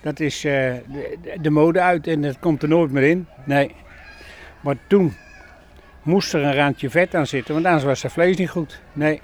Dat 0.02 0.20
is 0.20 0.46
eh, 0.46 0.52
de, 0.92 1.38
de 1.42 1.50
mode 1.50 1.82
uit 1.82 2.08
en 2.08 2.22
dat 2.22 2.40
komt 2.40 2.64
er 2.64 2.70
nooit 2.70 2.92
meer 2.92 3.04
in. 3.04 3.28
Nee. 3.44 3.76
Maar 4.62 4.76
toen 4.88 5.14
moest 6.02 6.34
er 6.34 6.44
een 6.44 6.56
randje 6.56 6.90
vet 6.90 7.16
aan 7.16 7.28
zitten, 7.28 7.54
want 7.54 7.66
anders 7.66 7.84
was 7.84 8.04
het 8.04 8.12
vlees 8.12 8.38
niet 8.38 8.50
goed. 8.50 8.82
Nee. 8.94 9.22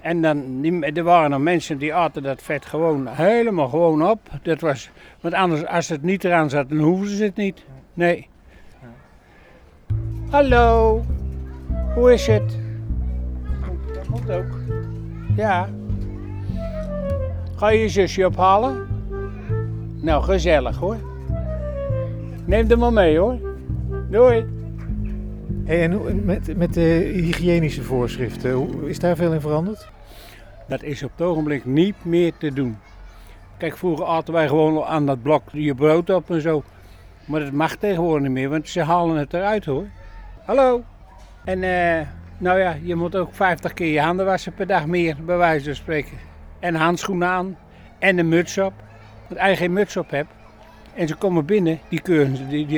En 0.00 0.22
dan, 0.22 0.64
er 0.94 1.02
waren 1.02 1.32
er 1.32 1.40
mensen 1.40 1.78
die 1.78 1.94
aten 1.94 2.22
dat 2.22 2.42
vet 2.42 2.66
gewoon 2.66 3.08
helemaal 3.08 3.68
gewoon 3.68 4.10
op. 4.10 4.20
Dat 4.42 4.60
was, 4.60 4.90
want 5.20 5.34
anders, 5.34 5.66
als 5.66 5.88
het 5.88 6.02
niet 6.02 6.24
eraan 6.24 6.50
zat, 6.50 6.68
dan 6.68 6.78
hoefden 6.78 7.16
ze 7.16 7.24
het 7.24 7.36
niet. 7.36 7.64
Nee. 7.94 8.28
Hallo, 10.30 11.02
hoe 11.94 12.12
is 12.12 12.26
het? 12.26 12.56
Oh, 13.62 13.94
Dat 13.94 14.08
moet 14.08 14.30
ook. 14.30 14.58
Ja. 15.36 15.68
Ga 17.56 17.68
je 17.68 17.78
je 17.80 17.88
zusje 17.88 18.26
ophalen? 18.26 18.86
Nou, 20.00 20.22
gezellig 20.24 20.76
hoor. 20.76 20.96
Neem 22.44 22.70
er 22.70 22.78
maar 22.78 22.92
mee 22.92 23.18
hoor. 23.18 23.38
Doei. 24.10 24.46
Hey, 25.64 25.82
en 25.82 25.92
hoe- 25.92 26.12
met, 26.14 26.56
met 26.56 26.74
de 26.74 27.10
hygiënische 27.14 27.82
voorschriften, 27.82 28.52
hoe- 28.52 28.88
is 28.88 28.98
daar 28.98 29.16
veel 29.16 29.32
in 29.32 29.40
veranderd? 29.40 29.88
Dat 30.68 30.82
is 30.82 31.02
op 31.02 31.10
het 31.16 31.26
ogenblik 31.26 31.64
niet 31.64 32.04
meer 32.04 32.32
te 32.38 32.52
doen. 32.52 32.76
Kijk, 33.56 33.76
vroeger 33.76 34.06
aten 34.06 34.32
wij 34.34 34.48
gewoon 34.48 34.84
aan 34.84 35.06
dat 35.06 35.22
blok 35.22 35.42
je 35.52 35.74
brood 35.74 36.10
op 36.10 36.30
en 36.30 36.40
zo. 36.40 36.62
Maar 37.24 37.40
dat 37.40 37.52
mag 37.52 37.76
tegenwoordig 37.76 38.22
niet 38.22 38.32
meer, 38.32 38.48
want 38.48 38.68
ze 38.68 38.82
halen 38.82 39.16
het 39.16 39.34
eruit 39.34 39.64
hoor. 39.64 39.84
Hallo. 40.48 40.84
En 41.44 41.62
eh, 41.62 42.06
nou 42.38 42.58
ja, 42.58 42.76
je 42.82 42.94
moet 42.94 43.16
ook 43.16 43.34
50 43.34 43.72
keer 43.72 43.92
je 43.92 44.00
handen 44.00 44.26
wassen 44.26 44.54
per 44.54 44.66
dag 44.66 44.86
meer, 44.86 45.16
bij 45.24 45.36
wijze 45.36 45.64
van 45.64 45.74
spreken. 45.74 46.18
En 46.60 46.74
handschoenen 46.74 47.28
aan 47.28 47.58
en 47.98 48.18
een 48.18 48.28
muts 48.28 48.58
op. 48.58 48.72
Want 49.28 49.40
als 49.40 49.50
je 49.50 49.56
geen 49.56 49.72
muts 49.72 49.96
op 49.96 50.10
hebt 50.10 50.30
en 50.94 51.08
ze 51.08 51.14
komen 51.14 51.44
binnen, 51.44 51.80
die 51.88 52.00
keuren. 52.00 52.48
Die, 52.48 52.68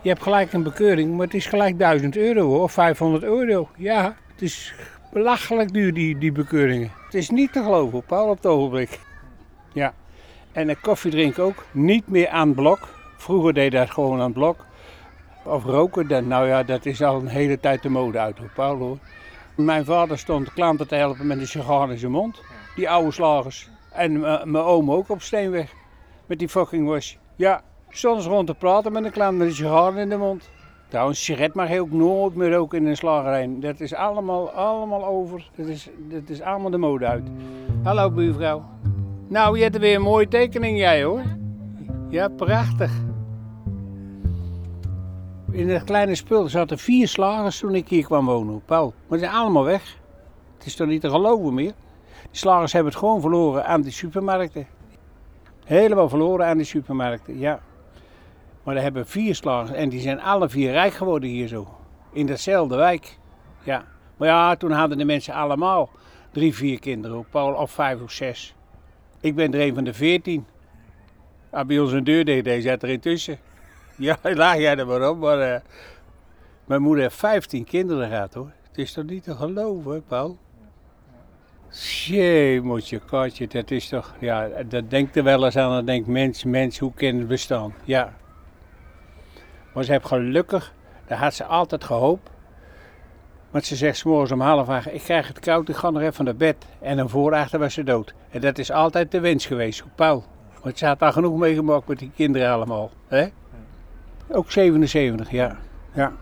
je 0.00 0.08
hebt 0.08 0.22
gelijk 0.22 0.52
een 0.52 0.62
bekeuring, 0.62 1.16
maar 1.16 1.26
het 1.26 1.34
is 1.34 1.46
gelijk 1.46 1.78
1000 1.78 2.16
euro 2.16 2.62
of 2.62 2.72
500 2.72 3.22
euro. 3.22 3.68
Ja, 3.76 4.16
het 4.32 4.42
is 4.42 4.74
belachelijk 5.12 5.72
duur 5.72 5.94
die, 5.94 6.18
die 6.18 6.32
bekeuringen. 6.32 6.90
Het 7.04 7.14
is 7.14 7.30
niet 7.30 7.52
te 7.52 7.62
geloven, 7.62 8.02
Paul, 8.02 8.28
op 8.28 8.36
het 8.36 8.46
ogenblik. 8.46 9.00
Ja. 9.72 9.94
En 10.52 10.68
een 10.68 10.80
koffie 10.80 11.10
drinken 11.10 11.42
ook 11.42 11.64
niet 11.72 12.08
meer 12.08 12.28
aan 12.28 12.46
het 12.46 12.56
blok. 12.56 12.88
Vroeger 13.16 13.54
deed 13.54 13.72
dat 13.72 13.90
gewoon 13.90 14.18
aan 14.18 14.24
het 14.24 14.32
blok. 14.32 14.64
Of 15.44 15.64
roken, 15.64 16.08
dan, 16.08 16.28
nou 16.28 16.46
ja, 16.46 16.62
dat 16.62 16.86
is 16.86 17.02
al 17.02 17.16
een 17.16 17.26
hele 17.26 17.60
tijd 17.60 17.82
de 17.82 17.88
mode 17.88 18.18
uit 18.18 18.38
hoor. 18.56 18.98
Mijn 19.54 19.84
vader 19.84 20.18
stond 20.18 20.52
klanten 20.52 20.88
te 20.88 20.94
helpen 20.94 21.26
met 21.26 21.38
een 21.38 21.46
sigaar 21.46 21.90
in 21.90 21.98
zijn 21.98 22.12
mond. 22.12 22.42
Die 22.76 22.90
oude 22.90 23.10
slagers. 23.10 23.68
En 23.92 24.12
m- 24.12 24.20
mijn 24.50 24.64
oom 24.64 24.90
ook 24.90 25.08
op 25.08 25.22
Steenweg. 25.22 25.72
Met 26.26 26.38
die 26.38 26.48
fucking 26.48 26.86
wash. 26.88 27.14
Ja, 27.36 27.62
Stonden 27.96 28.22
ze 28.22 28.28
rond 28.28 28.46
te 28.46 28.54
praten 28.54 28.92
met 28.92 29.04
een 29.04 29.10
klein 29.10 29.52
sigaar 29.54 29.96
in 29.96 30.08
de 30.08 30.16
mond. 30.16 30.50
Trouwens, 30.88 31.24
sigaret 31.24 31.54
mag 31.54 31.70
je 31.70 31.80
ook 31.80 31.90
nooit 31.90 32.34
meer 32.34 32.52
roken 32.52 32.78
in 32.78 32.86
een 32.86 32.96
slagerij. 32.96 33.50
Dat 33.60 33.80
is 33.80 33.94
allemaal, 33.94 34.50
allemaal 34.50 35.04
over. 35.04 35.50
Dat 35.56 35.66
is, 35.66 35.88
dat 36.08 36.28
is 36.28 36.40
allemaal 36.40 36.70
de 36.70 36.76
mode 36.76 37.06
uit. 37.06 37.24
Hallo 37.82 38.10
buurvrouw. 38.10 38.64
Nou, 39.28 39.56
je 39.56 39.62
hebt 39.62 39.74
er 39.74 39.80
weer 39.80 39.94
een 39.94 40.02
mooie 40.02 40.28
tekening 40.28 40.78
jij 40.78 41.02
hoor. 41.04 41.22
Ja, 42.08 42.28
prachtig. 42.28 43.03
In 45.54 45.68
het 45.68 45.84
kleine 45.84 46.14
spul 46.14 46.48
zaten 46.48 46.78
vier 46.78 47.08
slagers 47.08 47.58
toen 47.58 47.74
ik 47.74 47.88
hier 47.88 48.04
kwam 48.04 48.26
wonen, 48.26 48.62
Paul. 48.64 48.94
Maar 49.06 49.18
ze 49.18 49.24
zijn 49.24 49.36
allemaal 49.36 49.64
weg. 49.64 49.96
Het 50.56 50.66
is 50.66 50.76
toch 50.76 50.88
niet 50.88 51.00
te 51.00 51.10
geloven 51.10 51.54
meer. 51.54 51.72
Die 52.30 52.40
slagers 52.40 52.72
hebben 52.72 52.92
het 52.92 53.00
gewoon 53.00 53.20
verloren 53.20 53.66
aan 53.66 53.82
de 53.82 53.90
supermarkten. 53.90 54.66
Helemaal 55.64 56.08
verloren 56.08 56.46
aan 56.46 56.58
de 56.58 56.64
supermarkten, 56.64 57.38
ja. 57.38 57.60
Maar 58.62 58.76
er 58.76 58.82
hebben 58.82 59.06
vier 59.06 59.34
slagers 59.34 59.70
en 59.76 59.88
die 59.88 60.00
zijn 60.00 60.20
alle 60.20 60.48
vier 60.48 60.70
rijk 60.70 60.92
geworden 60.92 61.28
hier 61.28 61.48
zo. 61.48 61.68
In 62.12 62.26
dezelfde 62.26 62.76
wijk. 62.76 63.18
Ja. 63.62 63.84
Maar 64.16 64.28
ja, 64.28 64.56
toen 64.56 64.70
hadden 64.70 64.98
de 64.98 65.04
mensen 65.04 65.34
allemaal 65.34 65.90
drie, 66.32 66.54
vier 66.54 66.78
kinderen 66.78 67.16
ook, 67.16 67.30
Paul, 67.30 67.54
of 67.54 67.70
vijf 67.70 68.02
of 68.02 68.10
zes. 68.10 68.54
Ik 69.20 69.34
ben 69.34 69.54
er 69.54 69.60
een 69.60 69.74
van 69.74 69.84
de 69.84 69.94
veertien. 69.94 70.46
Ah, 71.50 71.66
bij 71.66 71.78
ons 71.78 71.92
een 71.92 72.04
deur 72.04 72.24
deed, 72.24 72.46
hij 72.46 72.60
zat 72.60 72.82
er 72.82 72.88
intussen. 72.88 73.38
Ja, 73.96 74.18
laag 74.42 74.56
jij 74.56 74.76
er 74.76 74.86
maar 74.86 75.08
op, 75.08 75.18
maar 75.18 75.38
uh, 75.38 75.60
mijn 76.64 76.82
moeder 76.82 77.02
heeft 77.02 77.16
vijftien 77.16 77.64
kinderen 77.64 78.08
gehad 78.08 78.34
hoor. 78.34 78.50
Het 78.68 78.78
is 78.78 78.92
toch 78.92 79.04
niet 79.04 79.22
te 79.22 79.34
geloven, 79.34 80.04
Paul? 80.06 80.38
Jee, 81.70 82.60
moet 82.60 82.88
je 82.88 82.98
katje, 82.98 83.46
dat 83.46 83.70
is 83.70 83.88
toch, 83.88 84.14
ja, 84.20 84.48
dat 84.68 84.90
denkt 84.90 85.16
er 85.16 85.24
wel 85.24 85.44
eens 85.44 85.56
aan, 85.56 85.70
dan 85.70 85.84
denkt 85.84 86.08
mens, 86.08 86.44
mens, 86.44 86.78
hoe 86.78 86.92
kan 86.94 87.14
het 87.14 87.28
bestaan? 87.28 87.74
Ja. 87.84 88.12
Maar 89.72 89.84
ze 89.84 89.92
heeft 89.92 90.06
gelukkig, 90.06 90.72
daar 91.06 91.18
had 91.18 91.34
ze 91.34 91.44
altijd 91.44 91.84
gehoopt. 91.84 92.30
Want 93.50 93.64
ze 93.66 93.76
zegt 93.76 93.96
s'morgens 93.96 94.32
om 94.32 94.40
half 94.40 94.68
acht, 94.68 94.92
ik 94.94 95.00
krijg 95.00 95.28
het 95.28 95.38
koud, 95.38 95.68
ik 95.68 95.76
ga 95.76 95.90
nog 95.90 96.02
even 96.02 96.24
naar 96.24 96.36
bed. 96.36 96.56
En 96.80 96.98
een 96.98 97.08
voorachter 97.08 97.58
was 97.58 97.74
ze 97.74 97.84
dood. 97.84 98.14
En 98.30 98.40
dat 98.40 98.58
is 98.58 98.70
altijd 98.70 99.10
de 99.10 99.20
wens 99.20 99.46
geweest, 99.46 99.84
Paul. 99.94 100.24
Want 100.62 100.78
ze 100.78 100.86
had 100.86 100.98
daar 100.98 101.12
genoeg 101.12 101.36
meegemaakt 101.36 101.88
met 101.88 101.98
die 101.98 102.10
kinderen 102.14 102.50
allemaal. 102.50 102.90
Hè? 103.08 103.28
Ook 104.28 104.50
77, 104.50 105.30
ja. 105.30 105.56
ja. 105.92 106.12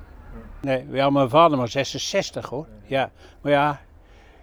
Nee, 0.60 0.86
ja, 0.90 1.10
mijn 1.10 1.28
vader 1.28 1.58
maar 1.58 1.68
66 1.68 2.48
hoor. 2.48 2.66
Ja. 2.84 3.10
Maar 3.40 3.52
ja, 3.52 3.80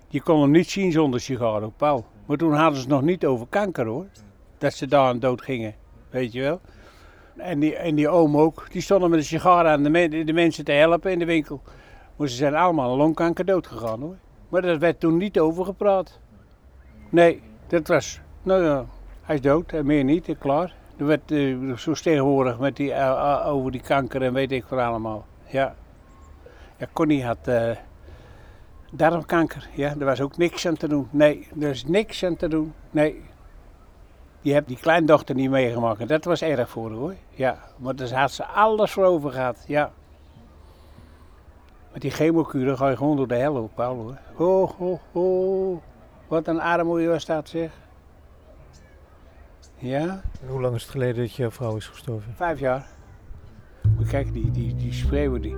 je 0.08 0.22
kon 0.22 0.42
hem 0.42 0.52
niet 0.52 0.70
zien 0.70 0.92
zonder 0.92 1.22
sigaren, 1.22 1.74
Paul. 1.76 2.06
Maar 2.26 2.38
toen 2.38 2.54
hadden 2.54 2.82
ze 2.82 2.88
nog 2.88 3.02
niet 3.02 3.26
over 3.26 3.48
kanker 3.50 3.86
hoor. 3.86 4.06
Dat 4.58 4.74
ze 4.74 4.88
daar 4.88 5.08
aan 5.08 5.20
dood 5.20 5.42
gingen, 5.42 5.76
weet 6.10 6.32
je 6.32 6.42
wel. 6.42 6.62
En 7.38 7.60
die, 7.60 7.76
en 7.76 7.96
die 7.96 8.10
oom 8.10 8.38
ook, 8.38 8.68
die 8.72 8.82
stonden 8.82 9.10
met 9.10 9.20
een 9.20 9.26
sigaar 9.26 9.68
aan 9.68 9.84
de, 9.84 10.34
mensen 10.34 10.66
te 10.66 10.72
helpen 10.72 11.12
in 11.12 11.20
de 11.20 11.26
winkel. 11.26 11.62
Maar 12.16 12.28
ze 12.28 12.36
zijn 12.36 12.56
allemaal 12.56 12.98
longkanker 12.98 13.46
dood 13.46 13.68
gegaan 13.68 14.02
hoor. 14.02 14.16
Maar 14.50 14.62
daar 14.62 14.80
werd 14.80 15.00
toen 15.00 15.18
niet 15.18 15.40
over 15.40 15.66
gepraat. 15.66 16.20
Nee, 17.10 17.42
dat 17.68 17.88
was, 17.88 18.20
nou 18.44 18.64
ja, 18.64 18.86
hij 19.22 19.36
is 19.36 19.42
dood 19.42 19.72
en 19.72 19.86
meer 19.86 20.04
niet, 20.04 20.36
klaar. 20.40 20.74
Er 21.00 21.06
werd 21.06 21.32
uh, 21.32 21.78
zo 21.78 21.94
tegenwoordig 21.94 22.60
met 22.60 22.76
die, 22.76 22.90
uh, 22.90 23.44
over 23.48 23.72
die 23.72 23.82
kanker 23.82 24.22
en 24.22 24.34
weet 24.34 24.52
ik 24.52 24.66
wat 24.66 24.80
allemaal. 24.80 25.26
Ja, 25.48 25.76
ja 26.78 26.88
Connie 26.94 27.26
had 27.26 27.50
darmkanker. 28.92 29.70
Ja, 29.76 29.96
er 30.00 30.06
was 30.06 30.22
ook 30.22 30.38
niks 30.38 30.68
aan 30.68 30.78
te 30.78 30.88
doen. 30.88 31.08
Nee, 31.12 31.48
er 31.60 31.70
is 31.70 31.86
niks 31.86 32.26
aan 32.26 32.36
te 32.36 32.48
doen. 32.48 32.74
Nee. 32.92 33.22
Je 34.42 34.54
hebt 34.54 34.68
die 34.68 34.78
kleindochter 34.78 35.36
niet 35.36 35.50
meegemaakt. 35.50 36.08
Dat 36.08 36.24
was 36.24 36.42
erg 36.42 36.70
voor 36.70 36.90
haar 36.90 36.98
hoor. 36.98 37.16
Ja, 37.30 37.58
maar 37.78 37.96
daar 37.96 38.14
had 38.14 38.32
ze 38.32 38.46
alles 38.46 38.92
voor 38.92 39.04
over 39.04 39.32
gehad. 39.32 39.64
Ja. 39.68 39.92
Met 41.92 42.02
die 42.02 42.12
chemokuren 42.12 42.78
ga 42.78 42.90
je 42.90 42.98
gewoon 42.98 43.18
door 43.18 43.28
de 43.28 43.36
hel 43.36 43.56
op, 43.56 43.72
Paul 43.76 43.96
hoor. 43.96 44.18
Ho, 44.34 44.76
ho, 44.78 45.00
ho. 45.12 45.82
Wat 46.28 46.48
een 46.48 46.62
armoede 46.62 47.08
was 47.08 47.26
dat 47.26 47.50
zeg. 47.50 47.72
Ja. 49.80 50.22
En 50.42 50.48
hoe 50.48 50.62
lang 50.62 50.76
is 50.76 50.82
het 50.82 50.92
geleden 50.92 51.16
dat 51.16 51.36
je 51.36 51.52
vrouw 51.52 51.76
is 51.76 51.88
gestorven? 51.88 52.34
Vijf 52.36 52.60
jaar. 52.60 52.86
Maar 53.98 54.08
kijk, 54.08 54.34
die, 54.34 54.52
die, 54.52 54.76
die 54.76 54.94
spreeuwen, 54.94 55.42
die, 55.42 55.56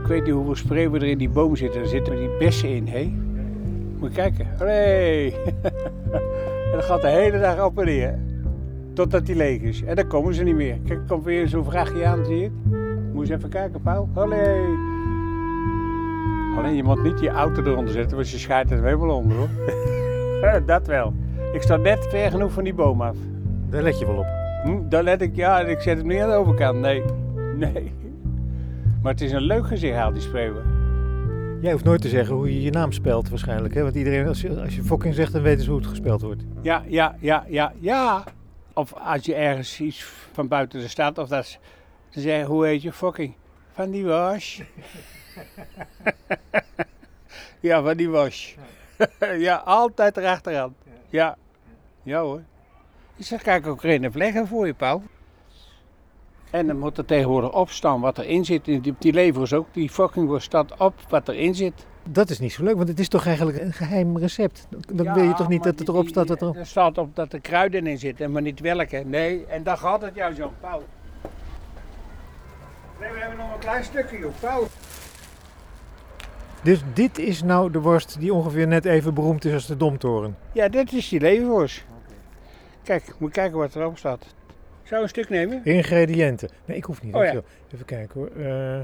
ik 0.00 0.06
weet 0.06 0.24
niet 0.24 0.32
hoeveel 0.32 0.54
spreeuwen 0.54 1.00
er 1.00 1.08
in 1.08 1.18
die 1.18 1.28
boom 1.28 1.56
zitten. 1.56 1.80
Er 1.80 1.88
zitten 1.88 2.16
die 2.16 2.36
bessen 2.38 2.68
in, 2.68 2.88
hé. 2.88 3.14
Moet 3.98 4.08
je 4.08 4.14
kijken. 4.14 4.46
Hey. 4.58 5.34
en 6.64 6.72
dan 6.72 6.82
gaat 6.82 7.02
de 7.02 7.08
hele 7.08 7.40
dag 7.40 7.64
op 7.64 7.78
en 7.78 7.84
neer. 7.84 8.18
Totdat 8.94 9.26
die 9.26 9.36
leeg 9.36 9.60
is. 9.60 9.82
En 9.82 9.96
dan 9.96 10.06
komen 10.06 10.34
ze 10.34 10.42
niet 10.42 10.54
meer. 10.54 10.78
Kijk, 10.86 10.98
er 10.98 11.06
komt 11.06 11.24
weer 11.24 11.48
zo'n 11.48 11.64
vrachtje 11.64 12.06
aan, 12.06 12.24
zie 12.24 12.36
je 12.36 12.42
het? 12.42 12.52
Moet 13.12 13.26
je 13.26 13.32
eens 13.32 13.42
even 13.42 13.48
kijken, 13.48 13.80
Paul. 13.82 14.08
Allee. 14.14 14.88
Alleen 16.56 16.74
je 16.76 16.82
moet 16.82 17.02
niet 17.02 17.20
je 17.20 17.28
auto 17.28 17.62
eronder 17.62 17.92
zetten, 17.92 18.16
want 18.16 18.30
je 18.30 18.38
scheidt 18.38 18.70
het 18.70 18.82
helemaal 18.82 19.16
onder 19.16 19.36
hoor. 19.36 20.62
dat 20.66 20.86
wel. 20.86 21.14
Ik 21.52 21.62
sta 21.62 21.76
net 21.76 22.06
ver 22.08 22.30
genoeg 22.30 22.52
van 22.52 22.64
die 22.64 22.74
boom 22.74 23.02
af. 23.02 23.16
Daar 23.70 23.82
let 23.82 23.98
je 23.98 24.06
wel 24.06 24.16
op. 24.16 24.26
Hm, 24.62 24.88
daar 24.88 25.02
let 25.02 25.22
ik, 25.22 25.36
ja, 25.36 25.60
ik 25.60 25.80
zet 25.80 25.98
hem 25.98 26.06
niet 26.06 26.20
aan 26.20 26.28
de 26.28 26.34
overkant. 26.34 26.80
Nee, 26.80 27.02
nee. 27.56 27.92
Maar 29.02 29.12
het 29.12 29.20
is 29.20 29.32
een 29.32 29.42
leuk 29.42 29.66
gezicht, 29.66 29.96
haalt 29.96 30.14
die 30.14 30.22
spreeuwen. 30.22 30.78
Jij 31.60 31.72
hoeft 31.72 31.84
nooit 31.84 32.00
te 32.00 32.08
zeggen 32.08 32.34
hoe 32.34 32.54
je 32.54 32.62
je 32.62 32.70
naam 32.70 32.92
spelt 32.92 33.28
waarschijnlijk. 33.28 33.74
Hè? 33.74 33.82
Want 33.82 33.94
iedereen, 33.94 34.26
als 34.26 34.40
je, 34.40 34.60
als 34.60 34.76
je 34.76 34.82
Fokking 34.82 35.14
zegt, 35.14 35.32
dan 35.32 35.42
weten 35.42 35.64
ze 35.64 35.70
hoe 35.70 35.78
het 35.78 35.88
gespeld 35.88 36.20
wordt. 36.20 36.42
Ja, 36.62 36.82
ja, 36.86 37.16
ja, 37.20 37.44
ja, 37.48 37.72
ja. 37.80 38.24
Of 38.74 38.94
als 38.94 39.24
je 39.24 39.34
ergens 39.34 39.80
iets 39.80 40.04
van 40.32 40.48
buiten 40.48 40.80
de 40.80 40.88
stad, 40.88 41.18
of 41.18 41.28
dat 41.28 41.46
ze 42.08 42.20
zeggen, 42.20 42.46
hoe 42.46 42.66
heet 42.66 42.82
je 42.82 42.92
Fokking? 42.92 43.34
Van 43.72 43.90
die 43.90 44.04
was. 44.04 44.62
ja, 47.60 47.82
van 47.82 47.96
die 47.96 48.08
was. 48.08 48.54
ja, 49.38 49.56
altijd 49.56 50.16
erachteraan. 50.16 50.74
Ja, 51.08 51.36
ja 52.02 52.20
hoor. 52.20 52.42
Ik 53.20 53.26
zeg, 53.26 53.42
kijk 53.42 53.66
ook 53.66 53.80
geen 53.80 54.12
vleggen 54.12 54.46
voor 54.46 54.66
je, 54.66 54.74
Paul. 54.74 55.02
En 56.50 56.66
dan 56.66 56.78
moet 56.78 56.98
er 56.98 57.04
tegenwoordig 57.04 57.52
opstaan 57.52 58.00
wat 58.00 58.18
erin 58.18 58.44
zit. 58.44 58.64
Die, 58.64 58.94
die 58.98 59.12
leveren 59.12 59.58
ook, 59.58 59.66
die 59.72 59.90
fucking 59.90 60.26
worst 60.26 60.46
staat 60.46 60.76
op 60.78 60.94
wat 61.08 61.28
erin 61.28 61.54
zit. 61.54 61.86
Dat 62.08 62.30
is 62.30 62.38
niet 62.38 62.52
zo 62.52 62.62
leuk, 62.64 62.76
want 62.76 62.88
het 62.88 62.98
is 62.98 63.08
toch 63.08 63.26
eigenlijk 63.26 63.60
een 63.60 63.72
geheim 63.72 64.18
recept. 64.18 64.66
Dan 64.92 65.04
Ja, 65.06 65.14
wil 65.14 65.22
je 65.24 65.34
toch 65.34 65.48
niet 65.48 65.62
dat 65.62 65.78
het 65.78 65.88
erop 65.88 66.00
die- 66.00 66.10
staat 66.10 66.28
dat 66.28 66.42
er... 66.42 66.56
Er 66.56 66.66
staat 66.66 66.98
op 66.98 67.16
dat 67.16 67.32
er 67.32 67.40
kruiden 67.40 67.86
in 67.86 67.98
zitten, 67.98 68.32
maar 68.32 68.42
niet 68.42 68.60
welke. 68.60 69.02
Nee, 69.06 69.44
en 69.46 69.62
daar 69.62 69.76
gaat 69.76 70.02
het 70.02 70.14
juist 70.14 70.40
om, 70.42 70.50
Paul. 70.60 70.82
Nee, 73.00 73.10
we 73.12 73.18
hebben 73.18 73.38
nog 73.38 73.52
een 73.54 73.58
klein 73.60 73.84
stukje, 73.84 74.18
joh, 74.18 74.32
Paul. 74.40 74.66
Dus 76.62 76.80
dit 76.94 77.18
is 77.18 77.42
nou 77.42 77.70
de 77.70 77.80
worst 77.80 78.20
die 78.20 78.34
ongeveer 78.34 78.66
net 78.66 78.84
even 78.84 79.14
beroemd 79.14 79.44
is 79.44 79.52
als 79.54 79.66
de 79.66 79.76
Domtoren. 79.76 80.36
Ja, 80.52 80.68
dit 80.68 80.92
is 80.92 81.08
die 81.08 81.20
leverworst. 81.20 81.84
Kijk, 82.82 83.04
moet 83.18 83.32
kijken 83.32 83.58
wat 83.58 83.74
erop 83.76 83.98
staat. 83.98 84.34
Zou 84.82 84.96
je 84.96 85.02
een 85.02 85.08
stuk 85.08 85.28
nemen? 85.28 85.64
Ingrediënten. 85.64 86.48
Nee, 86.64 86.76
ik 86.76 86.84
hoef 86.84 87.02
niet. 87.02 87.14
Oh 87.14 87.24
ja. 87.24 87.40
Even 87.74 87.84
kijken 87.86 88.20
hoor. 88.20 88.44
Eh, 88.46 88.80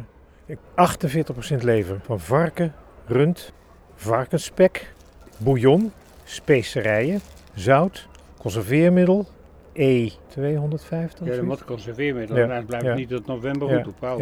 ik- 0.47 0.59
48% 0.75 1.62
lever 1.62 2.00
van 2.03 2.21
varken, 2.21 2.75
rund, 3.07 3.53
varkensspek, 3.95 4.93
bouillon, 5.38 5.93
specerijen, 6.25 7.21
zout, 7.55 8.09
conserveermiddel, 8.38 9.26
E 9.73 10.09
E250. 10.11 11.25
Ja, 11.25 11.43
dat 11.43 11.65
conserveermiddel. 11.65 12.37
Ja, 12.37 12.55
Ja, 12.55 12.62
blijft 12.62 12.85
ja. 12.87 12.95
niet 12.95 13.09
tot 13.09 13.26
november 13.26 13.69
Ja, 13.69 13.76
goed, 13.76 13.87
op, 13.87 13.95
Paul. 13.99 14.19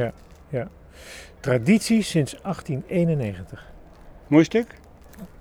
ja. 0.49 0.69
Traditie 1.41 2.03
sinds 2.03 2.37
1891. 2.43 3.73
Mooi 4.27 4.45
stuk? 4.45 4.67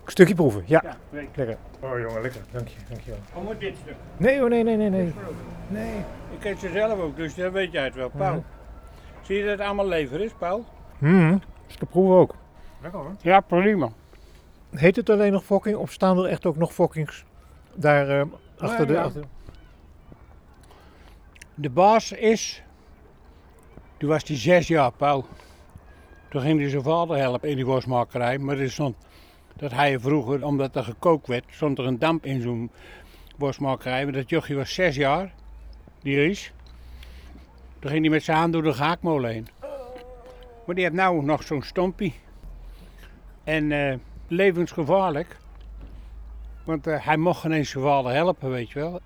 Stukje 0.06 0.36
proeven, 0.36 0.64
ja. 0.66 0.84
Lekker. 1.10 1.58
Oh 1.80 2.00
jongen, 2.00 2.22
lekker. 2.22 2.42
Dank 2.52 2.68
je, 2.68 2.76
dank 2.90 3.02
je 3.02 3.10
wel. 3.12 3.20
Oh, 3.34 3.44
moet 3.44 3.60
dit 3.60 3.76
stuk. 3.82 3.96
Nee 4.18 4.40
hoor, 4.40 4.50
nee, 4.50 4.64
nee, 4.64 4.78
nee, 4.78 4.90
nee. 4.90 5.14
Nee. 5.68 5.98
Ik 6.32 6.40
ken 6.40 6.58
ze 6.58 6.70
zelf 6.70 7.00
ook, 7.00 7.16
dus 7.16 7.36
dan 7.36 7.52
weet 7.52 7.72
jij 7.72 7.84
het 7.84 7.96
wel, 7.96 8.10
Paul. 8.10 8.34
Mhm. 8.34 8.44
Zie 9.22 9.38
je 9.38 9.42
dat 9.42 9.52
het 9.52 9.62
allemaal 9.62 9.88
lever 9.88 10.22
is, 10.22 10.32
Paul? 10.38 10.66
Hmm, 10.98 11.42
is 11.68 11.76
te 11.76 11.86
proeven 11.86 12.16
ook. 12.16 12.36
Lekker 12.82 13.00
hoor. 13.00 13.16
Ja, 13.22 13.40
prima. 13.40 13.90
Heet 14.72 14.96
het 14.96 15.10
alleen 15.10 15.32
nog 15.32 15.44
fokking 15.44 15.76
of 15.76 15.92
staan 15.92 16.18
er 16.18 16.26
echt 16.26 16.46
ook 16.46 16.58
nog 16.58 16.74
fokkings 16.74 17.26
daar 17.74 18.10
eh, 18.10 18.26
achter 18.58 18.88
de... 18.88 18.94
ja. 18.94 19.04
Achter... 19.04 19.24
De 21.56 21.70
baas 21.70 22.12
is, 22.12 22.64
toen 23.98 24.10
was 24.10 24.24
hij 24.28 24.38
zes 24.38 24.68
jaar, 24.68 24.92
Paul. 24.92 25.26
Toen 26.30 26.42
ging 26.42 26.60
hij 26.60 26.70
zijn 26.70 26.84
vader 26.84 27.18
helpen 27.18 27.50
in 27.50 27.56
die 27.56 27.66
worstmakerij. 27.66 28.38
Maar 28.38 28.58
er 28.58 28.72
stond 28.72 28.96
dat 29.54 29.72
hij 29.72 30.00
vroeger, 30.00 30.46
omdat 30.46 30.76
er 30.76 30.84
gekookt 30.84 31.28
werd, 31.28 31.44
stond 31.50 31.78
er 31.78 31.86
een 31.86 32.00
damp 32.00 32.26
in 32.26 32.42
zo'n 32.42 32.72
worstmakerij. 33.38 34.04
Maar 34.04 34.14
dat 34.14 34.30
jochie 34.30 34.56
was 34.56 34.74
zes 34.74 34.96
jaar, 34.96 35.34
die 36.02 36.16
Ries. 36.16 36.52
Toen 37.80 37.92
ging 37.92 38.04
hij 38.04 38.14
met 38.14 38.24
zijn 38.24 38.38
hand 38.38 38.54
door 38.54 38.64
de 38.64 38.74
gaakmolen 38.74 39.32
heen. 39.32 39.48
Maar 40.66 40.76
die 40.76 40.84
heeft 40.84 40.96
nou 40.96 41.24
nog 41.24 41.44
zo'n 41.44 41.64
stompie. 41.64 42.14
En 43.44 43.72
eh, 43.72 43.98
levensgevaarlijk. 44.28 45.38
Want 46.64 46.88
eh, 46.88 47.06
hij 47.06 47.18
mocht 47.18 47.42
geen 47.42 47.52
eens 47.52 47.72
vader 47.72 48.12
helpen, 48.12 48.50
weet 48.50 48.72
je 48.72 48.80
wel. 48.80 49.02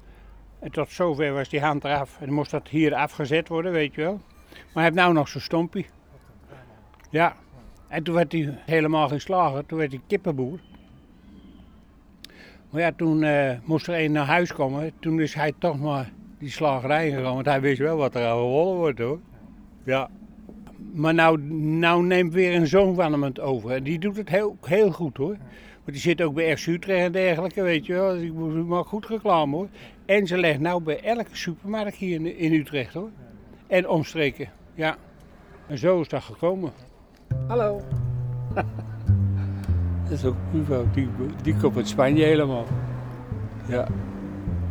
En 0.59 0.71
tot 0.71 0.91
zover 0.91 1.33
was 1.33 1.49
die 1.49 1.61
hand 1.61 1.83
eraf. 1.83 2.21
En 2.21 2.33
moest 2.33 2.51
dat 2.51 2.67
hier 2.67 2.95
afgezet 2.95 3.47
worden, 3.47 3.71
weet 3.71 3.95
je 3.95 4.01
wel. 4.01 4.21
Maar 4.51 4.73
hij 4.73 4.83
heeft 4.83 4.95
nou 4.95 5.13
nog 5.13 5.27
zo'n 5.27 5.41
stompie. 5.41 5.85
Ja. 7.09 7.35
En 7.87 8.03
toen 8.03 8.15
werd 8.15 8.31
hij 8.31 8.57
helemaal 8.65 9.07
geslagen. 9.07 9.65
Toen 9.65 9.77
werd 9.77 9.91
hij 9.91 10.01
kippenboer. 10.07 10.59
Maar 12.69 12.81
ja, 12.81 12.91
toen 12.91 13.23
eh, 13.23 13.51
moest 13.63 13.87
er 13.87 13.99
een 14.03 14.11
naar 14.11 14.25
huis 14.25 14.53
komen. 14.53 14.91
Toen 14.99 15.21
is 15.21 15.33
hij 15.33 15.53
toch 15.57 15.79
maar 15.79 16.11
die 16.39 16.49
slagerij 16.49 17.11
gegaan. 17.11 17.33
Want 17.33 17.45
hij 17.45 17.61
wist 17.61 17.79
wel 17.79 17.97
wat 17.97 18.15
er 18.15 18.25
aan 18.25 18.37
gewonnen 18.37 18.75
wordt 18.75 18.99
hoor. 18.99 19.19
Ja. 19.83 20.09
Maar 20.93 21.13
nou, 21.13 21.41
nou 21.51 22.03
neemt 22.03 22.33
weer 22.33 22.55
een 22.55 22.67
zoon 22.67 22.95
van 22.95 23.11
hem 23.11 23.23
het 23.23 23.39
over. 23.39 23.71
En 23.71 23.83
die 23.83 23.99
doet 23.99 24.17
het 24.17 24.29
heel, 24.29 24.57
heel 24.61 24.91
goed 24.91 25.17
hoor. 25.17 25.37
Want 25.83 25.99
die 25.99 26.11
zit 26.11 26.21
ook 26.21 26.33
bij 26.33 26.57
FC 26.57 26.67
Utrecht 26.67 27.05
en 27.05 27.11
dergelijke, 27.11 27.61
weet 27.61 27.85
je 27.85 27.93
wel. 27.93 28.15
Ik 28.17 28.33
maak 28.65 28.85
goed 28.85 29.05
reclame 29.05 29.55
hoor. 29.55 29.67
En 30.05 30.27
ze 30.27 30.37
legt 30.37 30.59
nou 30.59 30.83
bij 30.83 31.01
elke 31.01 31.35
supermarkt 31.35 31.95
hier 31.95 32.15
in, 32.15 32.37
in 32.37 32.53
Utrecht 32.53 32.93
hoor. 32.93 33.09
En 33.67 33.89
omstreken, 33.89 34.49
ja. 34.73 34.97
En 35.67 35.77
zo 35.77 36.01
is 36.01 36.07
dat 36.07 36.23
gekomen. 36.23 36.71
Hallo. 37.47 37.81
dat 40.03 40.11
is 40.11 40.25
ook 40.25 40.35
Uvo, 40.55 40.85
die, 40.93 41.07
die 41.43 41.55
komt 41.55 41.75
uit 41.75 41.87
Spanje 41.87 42.23
helemaal. 42.23 42.65
Ja. 43.67 43.87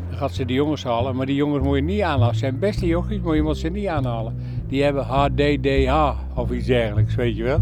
Dan 0.09 0.19
gaat 0.19 0.33
ze 0.33 0.45
de 0.45 0.53
jongens 0.53 0.85
halen, 0.85 1.17
maar 1.17 1.27
die 1.27 1.35
jongens 1.35 1.65
moet 1.65 1.77
je 1.77 1.83
niet 1.83 2.01
aanhalen. 2.01 2.35
Zijn 2.35 2.59
beste 2.59 2.87
jongens, 2.87 3.21
maar 3.21 3.35
je 3.35 3.43
moet 3.43 3.57
ze 3.57 3.69
niet 3.69 3.87
aanhalen. 3.87 4.37
Die 4.69 4.83
hebben 4.83 5.05
HDDH 5.05 6.13
of 6.35 6.51
iets 6.51 6.67
dergelijks, 6.67 7.15
weet 7.15 7.37
je 7.37 7.43
wel. 7.43 7.61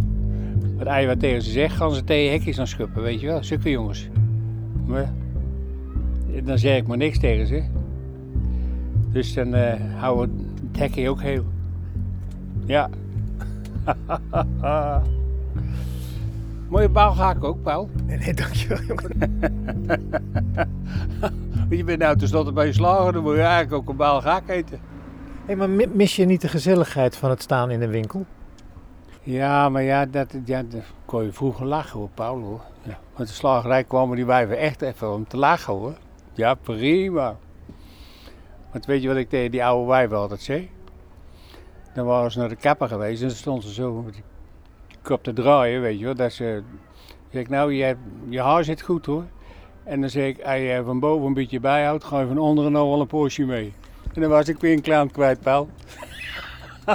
Wat 0.77 1.01
je 1.01 1.07
wat 1.07 1.21
tegen 1.21 1.43
ze 1.43 1.51
zegt, 1.51 1.77
gaan 1.77 1.93
ze 1.93 2.05
tegen 2.05 2.33
hekjes 2.33 2.59
aan 2.59 2.67
schuppen, 2.67 3.03
weet 3.03 3.21
je 3.21 3.27
wel. 3.27 3.45
Zulke 3.45 3.71
jongens. 3.71 4.09
Maar 4.87 5.13
dan 6.45 6.59
zeg 6.59 6.77
ik 6.77 6.87
maar 6.87 6.97
niks 6.97 7.19
tegen 7.19 7.47
ze. 7.47 7.63
Dus 9.13 9.35
dan 9.35 9.55
uh, 9.55 9.73
houden 9.97 10.37
we 10.37 10.45
het 10.69 10.79
hekje 10.79 11.11
ook 11.11 11.23
heel. 11.23 11.45
Ja. 12.67 12.91
Mooie 16.69 16.88
baalgaak 16.88 17.45
ook, 17.45 17.62
Paul. 17.62 17.91
Nee, 18.07 18.19
nee, 18.19 18.35
dankjewel, 18.35 18.83
jongen. 18.83 19.41
je 21.79 21.85
bent 21.85 21.99
nou 21.99 22.17
tenslotte 22.17 22.53
bij 22.53 22.67
je 22.67 22.73
slager, 22.73 23.12
dan 23.12 23.23
moet 23.23 23.35
je 23.35 23.41
eigenlijk 23.41 23.73
ook 23.73 23.88
een 23.88 23.97
baalgaak 23.97 24.49
eten. 24.49 24.79
Hé, 25.47 25.55
hey, 25.55 25.57
maar 25.57 25.88
mis 25.93 26.17
je 26.17 26.25
niet 26.25 26.41
de 26.41 26.49
gezelligheid 26.49 27.17
van 27.17 27.31
het 27.31 27.43
staan 27.43 27.71
in 27.71 27.83
een 27.83 27.91
winkel? 27.91 28.26
Ja, 29.23 29.69
maar 29.69 29.83
ja, 29.83 30.07
dat, 30.07 30.35
ja, 30.45 30.62
dat 30.62 30.83
kon 31.05 31.25
je 31.25 31.33
vroeger 31.33 31.67
lachen 31.67 31.99
hoor, 31.99 32.09
Paul 32.14 32.41
hoor. 32.41 32.61
Ja. 32.83 32.99
Want 33.17 33.29
de 33.29 33.35
slagerij 33.35 33.85
kwamen 33.85 34.17
die 34.17 34.26
wijven 34.26 34.59
echt 34.59 34.83
even 34.83 35.12
om 35.12 35.26
te 35.26 35.37
lachen 35.37 35.73
hoor. 35.73 35.95
Ja, 36.33 36.55
prima. 36.55 37.37
Want 38.73 38.87
weet 38.87 39.03
je 39.03 39.09
wat 39.09 39.17
ik 39.17 39.29
tegen 39.29 39.50
die 39.50 39.64
oude 39.64 39.88
wijven 39.88 40.17
altijd 40.17 40.41
zei? 40.41 40.71
Dan 41.95 42.07
waren 42.07 42.31
ze 42.31 42.39
naar 42.39 42.49
de 42.49 42.57
kapper 42.57 42.89
geweest 42.89 43.23
en 43.23 43.29
dan 43.29 43.37
stonden 43.37 43.69
ze 43.69 43.73
zo 43.73 43.93
met 43.93 44.23
kop 45.03 45.23
te 45.23 45.33
draaien, 45.33 45.81
weet 45.81 45.99
je 45.99 46.05
wel. 46.05 46.15
Dat 46.15 46.33
ze, 46.33 46.63
zeg 47.31 47.43
ik, 47.43 47.49
nou, 47.49 47.73
je, 47.73 47.97
je 48.29 48.41
haar 48.41 48.65
zit 48.65 48.83
goed 48.83 49.07
hoor. 49.07 49.25
En 49.85 50.01
dan 50.01 50.11
zeg 50.11 50.27
ik, 50.27 50.43
als 50.43 50.57
je 50.57 50.83
van 50.85 51.01
boven 51.01 51.27
een 51.27 51.35
beetje 51.35 51.61
bijhoudt, 51.61 52.05
ga 52.05 52.21
je 52.21 52.27
van 52.27 52.39
onderen 52.39 52.73
nog 52.73 52.89
wel 52.89 53.01
een 53.01 53.07
poosje 53.07 53.45
mee. 53.45 53.73
En 54.15 54.21
dan 54.21 54.31
was 54.31 54.49
ik 54.49 54.59
weer 54.59 54.73
een 54.73 54.81
klant 54.81 55.13
kwijt, 55.13 55.41
Paul. 55.41 55.69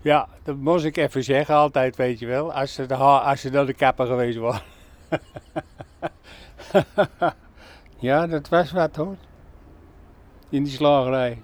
ja, 0.00 0.28
dat 0.42 0.56
moest 0.56 0.84
ik 0.84 0.96
even 0.96 1.24
zeggen 1.24 1.54
altijd, 1.54 1.96
weet 1.96 2.18
je 2.18 2.26
wel. 2.26 2.52
Als 2.52 2.74
ze, 2.74 2.86
de 2.86 2.94
als 2.94 3.40
ze 3.40 3.50
dan 3.50 3.66
de 3.66 3.74
kapper 3.74 4.06
geweest 4.06 4.38
was. 4.38 4.62
ja, 7.98 8.26
dat 8.26 8.48
was 8.48 8.72
wat 8.72 8.96
hoor. 8.96 9.16
In 10.48 10.64
die 10.64 10.72
slagerij. 10.72 11.42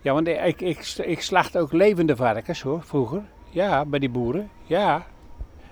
Ja, 0.00 0.12
want 0.12 0.28
ik, 0.28 0.60
ik, 0.60 0.96
ik 0.96 1.20
slacht 1.20 1.58
ook 1.58 1.72
levende 1.72 2.16
varkens 2.16 2.62
hoor, 2.62 2.82
vroeger. 2.82 3.22
Ja, 3.50 3.84
bij 3.84 3.98
die 3.98 4.10
boeren. 4.10 4.50
Ja. 4.64 5.06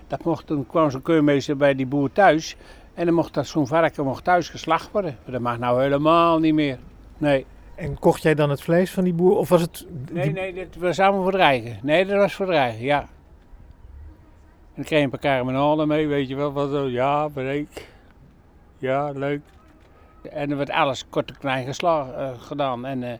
Dat 0.07 0.23
mocht, 0.23 0.47
toen 0.47 0.67
kwam 0.67 0.91
zo'n 0.91 1.01
keurmeester 1.01 1.57
bij 1.57 1.75
die 1.75 1.85
boer 1.85 2.11
thuis. 2.11 2.55
En 2.93 3.05
dan 3.05 3.13
mocht 3.13 3.33
dat 3.33 3.47
zo'n 3.47 3.67
varken 3.67 4.03
mocht 4.03 4.23
thuis 4.23 4.49
geslacht 4.49 4.91
worden. 4.91 5.17
Maar 5.23 5.31
dat 5.31 5.41
mag 5.41 5.57
nou 5.57 5.81
helemaal 5.81 6.39
niet 6.39 6.53
meer. 6.53 6.77
Nee. 7.17 7.45
En 7.75 7.99
kocht 7.99 8.21
jij 8.21 8.35
dan 8.35 8.49
het 8.49 8.61
vlees 8.61 8.91
van 8.91 9.03
die 9.03 9.13
boer? 9.13 9.37
Of 9.37 9.49
was 9.49 9.61
het... 9.61 9.85
Nee, 10.11 10.31
nee, 10.31 10.53
dat 10.53 10.75
was 10.75 10.99
allemaal 10.99 11.23
voor 11.23 11.31
dreigen. 11.31 11.79
Nee, 11.81 12.05
dat 12.05 12.17
was 12.17 12.33
voor 12.33 12.45
dreigen, 12.45 12.83
ja. 12.83 12.99
En 12.99 13.07
dan 14.75 14.83
kreeg 14.83 15.03
een 15.03 15.09
paar 15.09 15.19
karamelalen 15.19 15.87
mee, 15.87 16.07
weet 16.07 16.27
je 16.27 16.35
wel. 16.35 16.51
Wat 16.53 16.69
zo, 16.69 16.87
ja, 16.87 17.27
breek. 17.27 17.87
Ja, 18.77 19.11
leuk. 19.11 19.41
En 20.31 20.51
er 20.51 20.57
werd 20.57 20.69
alles 20.69 21.05
kort 21.09 21.29
en 21.29 21.37
klein 21.37 21.65
geslagen, 21.65 22.13
uh, 22.19 22.41
gedaan. 22.41 22.85
En 22.85 23.01
uh, 23.01 23.11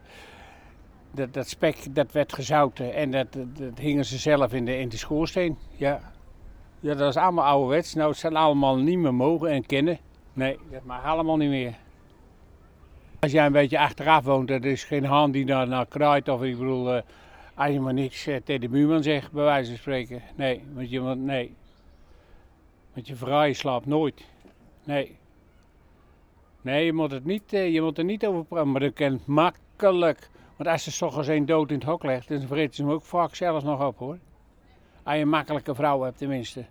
dat, 1.18 1.34
dat 1.34 1.48
spek 1.48 1.96
dat 1.96 2.12
werd 2.12 2.34
gezouten 2.34 2.94
en 2.94 3.12
dat, 3.12 3.28
dat, 3.32 3.80
hingen 3.80 4.06
ze 4.06 4.18
zelf 4.18 4.54
in 4.54 4.66
de, 4.66 4.78
in 4.78 4.90
de 4.90 4.98
schoorsteen. 4.98 5.58
Ja. 5.76 6.14
ja, 6.80 6.94
dat 6.94 7.10
is 7.10 7.16
allemaal 7.16 7.46
ouderwets. 7.46 7.94
Nou, 7.94 8.10
het 8.10 8.18
zijn 8.18 8.36
allemaal 8.36 8.78
niet 8.78 8.98
meer 8.98 9.14
mogen 9.14 9.50
en 9.50 9.66
kennen. 9.66 10.00
Nee, 10.34 10.58
dat 10.72 10.84
mag 10.84 11.04
allemaal 11.04 11.38
niet 11.38 11.50
meer. 11.50 11.74
Als 13.20 13.32
jij 13.32 13.46
een 13.46 13.52
beetje 13.52 13.80
achteraf 13.80 14.24
woont, 14.24 14.50
er 14.50 14.66
is 14.66 14.84
geen 14.84 15.06
haan 15.06 15.32
die 15.32 15.46
daar 15.46 15.68
naar 15.68 15.86
kraait. 15.86 16.30
Of 16.30 16.44
ik 16.44 16.58
bedoel, 16.58 16.96
uh, 16.96 17.02
als 17.56 17.72
je 17.72 17.80
maar 17.80 17.94
niks 17.94 18.28
uh, 18.28 18.36
tegen 18.36 18.62
de 18.62 18.70
buurman 18.70 19.04
zegt, 19.04 19.32
bij 19.32 19.44
wijze 19.44 19.70
van 19.70 19.80
spreken. 19.80 20.22
Nee, 20.36 20.64
want 20.74 20.90
je, 20.90 21.02
nee. 21.02 21.56
Want 22.94 23.08
je 23.08 23.16
vrouw 23.16 23.54
slaapt 23.54 23.86
nooit. 23.86 24.26
Nee. 24.84 25.18
Nee, 26.62 26.86
je 26.86 26.94
moet, 26.94 27.12
het 27.12 27.26
niet, 27.26 27.54
uh, 27.54 27.74
je 27.74 27.82
moet 27.82 27.98
er 27.98 28.04
niet 28.04 28.26
over 28.26 28.46
praten, 28.46 28.72
maar 28.72 28.82
dat 28.82 28.94
kan 28.94 29.20
makkelijk. 29.26 30.30
Want 30.58 30.70
als 30.70 30.84
ze 30.84 30.92
s 30.92 31.02
ochtends 31.02 31.28
een 31.28 31.46
dood 31.46 31.70
in 31.70 31.76
het 31.76 31.88
hok 31.88 32.04
legt, 32.04 32.28
dan 32.28 32.48
vreten 32.48 32.76
ze 32.76 32.82
hem 32.82 32.92
ook 32.92 33.04
vaak 33.04 33.36
zelfs 33.36 33.64
nog 33.64 33.86
op 33.86 33.98
hoor. 33.98 34.18
Als 35.04 35.16
je 35.16 35.22
een 35.22 35.30
makkelijke 35.30 35.76
vrouw 35.76 36.02
hebt 36.02 36.18
tenminste. 36.18 36.66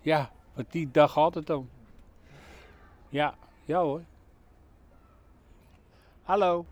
Ja, 0.00 0.30
want 0.54 0.72
die 0.72 0.90
dag 0.90 1.12
gaat 1.12 1.34
het 1.34 1.50
om. 1.50 1.68
Ja, 3.08 3.34
ja 3.64 3.80
hoor. 3.80 4.02
Hallo. 6.22 6.64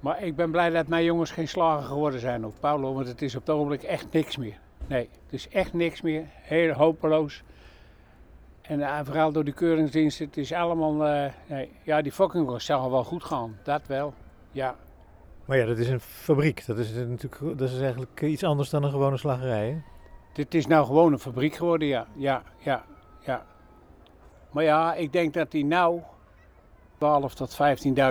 Maar 0.00 0.22
ik 0.22 0.36
ben 0.36 0.50
blij 0.50 0.70
dat 0.70 0.86
mijn 0.86 1.04
jongens 1.04 1.30
geen 1.30 1.48
slager 1.48 1.86
geworden 1.86 2.20
zijn 2.20 2.44
of 2.44 2.60
Paulo, 2.60 2.94
want 2.94 3.06
het 3.06 3.22
is 3.22 3.34
op 3.34 3.46
het 3.46 3.50
ogenblik 3.50 3.82
echt 3.82 4.12
niks 4.12 4.36
meer. 4.36 4.58
Nee, 4.86 5.08
het 5.22 5.32
is 5.32 5.48
echt 5.48 5.72
niks 5.72 6.00
meer. 6.00 6.24
Heel 6.30 6.72
hopeloos. 6.72 7.42
En 8.68 8.78
uh, 8.78 9.00
vooral 9.04 9.32
door 9.32 9.44
de 9.44 9.52
keuringsdienst, 9.52 10.18
het 10.18 10.36
is 10.36 10.52
allemaal... 10.52 11.06
Uh, 11.06 11.32
nee, 11.46 11.72
ja, 11.82 12.02
die 12.02 12.12
fucking 12.12 12.62
zal 12.62 12.90
wel 12.90 13.04
goed 13.04 13.24
gaan. 13.24 13.56
Dat 13.62 13.86
wel, 13.86 14.14
ja. 14.52 14.76
Maar 15.44 15.56
ja, 15.56 15.66
dat 15.66 15.78
is 15.78 15.88
een 15.88 16.00
fabriek. 16.00 16.66
Dat 16.66 16.78
is 16.78 16.92
natuurlijk 16.92 17.58
dat 17.58 17.70
is 17.70 17.80
eigenlijk 17.80 18.20
iets 18.20 18.44
anders 18.44 18.70
dan 18.70 18.82
een 18.82 18.90
gewone 18.90 19.16
slagerij, 19.16 19.68
hè? 19.68 19.76
Dit 20.32 20.54
is 20.54 20.66
nou 20.66 20.86
gewoon 20.86 21.12
een 21.12 21.18
fabriek 21.18 21.54
geworden, 21.54 21.88
ja. 21.88 22.06
Ja, 22.14 22.42
ja, 22.58 22.84
ja. 23.24 23.46
Maar 24.50 24.64
ja, 24.64 24.94
ik 24.94 25.12
denk 25.12 25.34
dat 25.34 25.50
die 25.50 25.64
nou 25.64 26.00
12 26.98 27.34
tot 27.34 27.58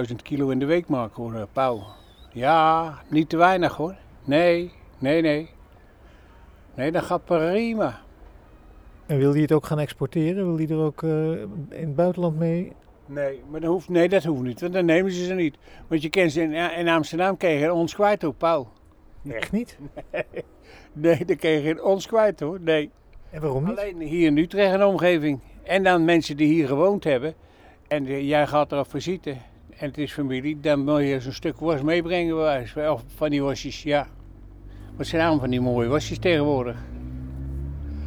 15.000 0.10 0.16
kilo 0.24 0.50
in 0.50 0.60
de 0.60 0.66
week 0.66 0.88
maken, 0.88 1.24
hoor, 1.24 1.48
Pauw. 1.54 1.84
Ja, 2.32 2.94
niet 3.08 3.30
te 3.30 3.38
weinig, 3.38 3.76
hoor. 3.76 3.96
Nee, 4.24 4.74
nee, 4.98 5.22
nee. 5.22 5.50
Nee, 6.74 6.92
dat 6.92 7.04
gaat 7.04 7.26
prima. 7.26 8.05
En 9.06 9.18
wil 9.18 9.32
hij 9.32 9.42
het 9.42 9.52
ook 9.52 9.66
gaan 9.66 9.80
exporteren? 9.80 10.46
Wil 10.46 10.58
hij 10.58 10.68
er 10.68 10.84
ook 10.84 11.02
uh, 11.02 11.32
in 11.42 11.68
het 11.70 11.96
buitenland 11.96 12.38
mee? 12.38 12.72
Nee, 13.06 13.42
maar 13.50 13.60
dat 13.60 13.70
hoeft, 13.70 13.90
nee, 13.90 14.10
dat 14.10 14.24
hoeft 14.24 14.42
niet, 14.42 14.62
want 14.62 14.74
dan 14.74 14.86
nemen 14.86 15.12
ze 15.12 15.26
ze 15.26 15.34
niet. 15.34 15.58
Want 15.88 16.02
je 16.02 16.10
kent 16.10 16.32
ze 16.32 16.42
in, 16.42 16.54
in 16.54 16.88
Amsterdam 16.88 17.38
krijg 17.38 17.72
ons 17.72 17.94
kwijt 17.94 18.24
ook, 18.24 18.38
Paul. 18.38 18.68
Echt 19.30 19.52
niet? 19.52 19.78
Nee, 20.12 20.24
nee 20.94 21.26
dan 21.26 21.36
krijg 21.36 21.64
je 21.64 21.84
ons 21.84 22.08
kwijt 22.08 22.40
hoor, 22.40 22.60
nee. 22.62 22.92
En 23.30 23.42
waarom 23.42 23.64
niet? 23.64 23.78
Alleen 23.78 24.02
hier 24.02 24.28
in 24.28 24.38
Utrecht 24.38 24.74
en 24.74 24.84
omgeving. 24.84 25.40
En 25.64 25.84
dan 25.84 26.06
mensen 26.06 26.38
die 26.38 26.48
hier 26.48 26.68
gewoond 26.68 27.04
hebben. 27.04 27.34
En 27.88 28.26
jij 28.26 28.48
gaat 28.48 28.72
er 28.72 28.80
op 28.80 28.90
visite 28.90 29.36
en 29.78 29.88
het 29.88 29.98
is 29.98 30.14
familie, 30.14 30.60
dan 30.60 30.84
moet 30.84 31.02
je 31.02 31.20
zo'n 31.20 31.32
stuk 31.32 31.60
worst 31.60 31.84
meebrengen. 31.84 32.92
Of 32.92 33.04
van 33.16 33.30
die 33.30 33.42
worstjes, 33.42 33.84
ja. 33.84 34.08
Wat 34.96 35.06
zijn 35.06 35.22
allemaal 35.22 35.40
van 35.40 35.50
die 35.50 35.62
mooie 35.62 35.88
worstjes 35.88 36.20
tegenwoordig? 36.20 36.78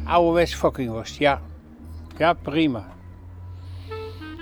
Ouderwets 0.03 0.55
fucking 0.55 0.89
worst, 0.89 1.17
ja. 1.17 1.41
Ja, 2.17 2.33
prima. 2.33 2.85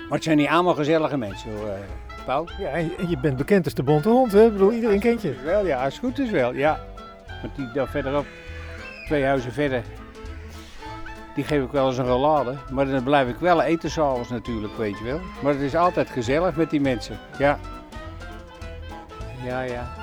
Maar 0.08 0.16
het 0.16 0.22
zijn 0.22 0.36
niet 0.36 0.48
allemaal 0.48 0.74
gezellige 0.74 1.16
mensen 1.16 1.56
hoor, 1.56 1.68
eh, 1.68 2.24
Paul. 2.24 2.48
Ja, 2.58 2.68
en 2.68 3.08
je 3.08 3.18
bent 3.18 3.36
bekend 3.36 3.64
als 3.64 3.74
de 3.74 3.82
bonte 3.82 4.08
hond, 4.08 4.32
hè? 4.32 4.44
Ik 4.44 4.52
bedoel, 4.52 4.72
iedereen 4.72 5.00
kent 5.00 5.22
je. 5.22 5.34
Wel, 5.44 5.66
ja, 5.66 5.84
als 5.84 5.94
het 5.94 6.04
goed 6.04 6.18
is 6.18 6.30
wel, 6.30 6.52
ja. 6.52 6.80
Want 7.42 7.56
die 7.56 7.70
daar 7.72 7.88
verderop, 7.88 8.26
twee 9.06 9.24
huizen 9.24 9.52
verder, 9.52 9.82
die 11.34 11.44
geef 11.44 11.62
ik 11.62 11.70
wel 11.70 11.86
eens 11.86 11.98
een 11.98 12.06
rollade. 12.06 12.54
Maar 12.70 12.86
dan 12.86 13.02
blijf 13.02 13.28
ik 13.28 13.36
wel 13.38 13.62
eten 13.62 13.90
s'avonds 13.90 14.28
natuurlijk, 14.28 14.76
weet 14.76 14.98
je 14.98 15.04
wel. 15.04 15.20
Maar 15.42 15.52
het 15.52 15.62
is 15.62 15.74
altijd 15.74 16.10
gezellig 16.10 16.56
met 16.56 16.70
die 16.70 16.80
mensen, 16.80 17.18
ja. 17.38 17.58
Ja, 19.44 19.60
ja. 19.60 19.97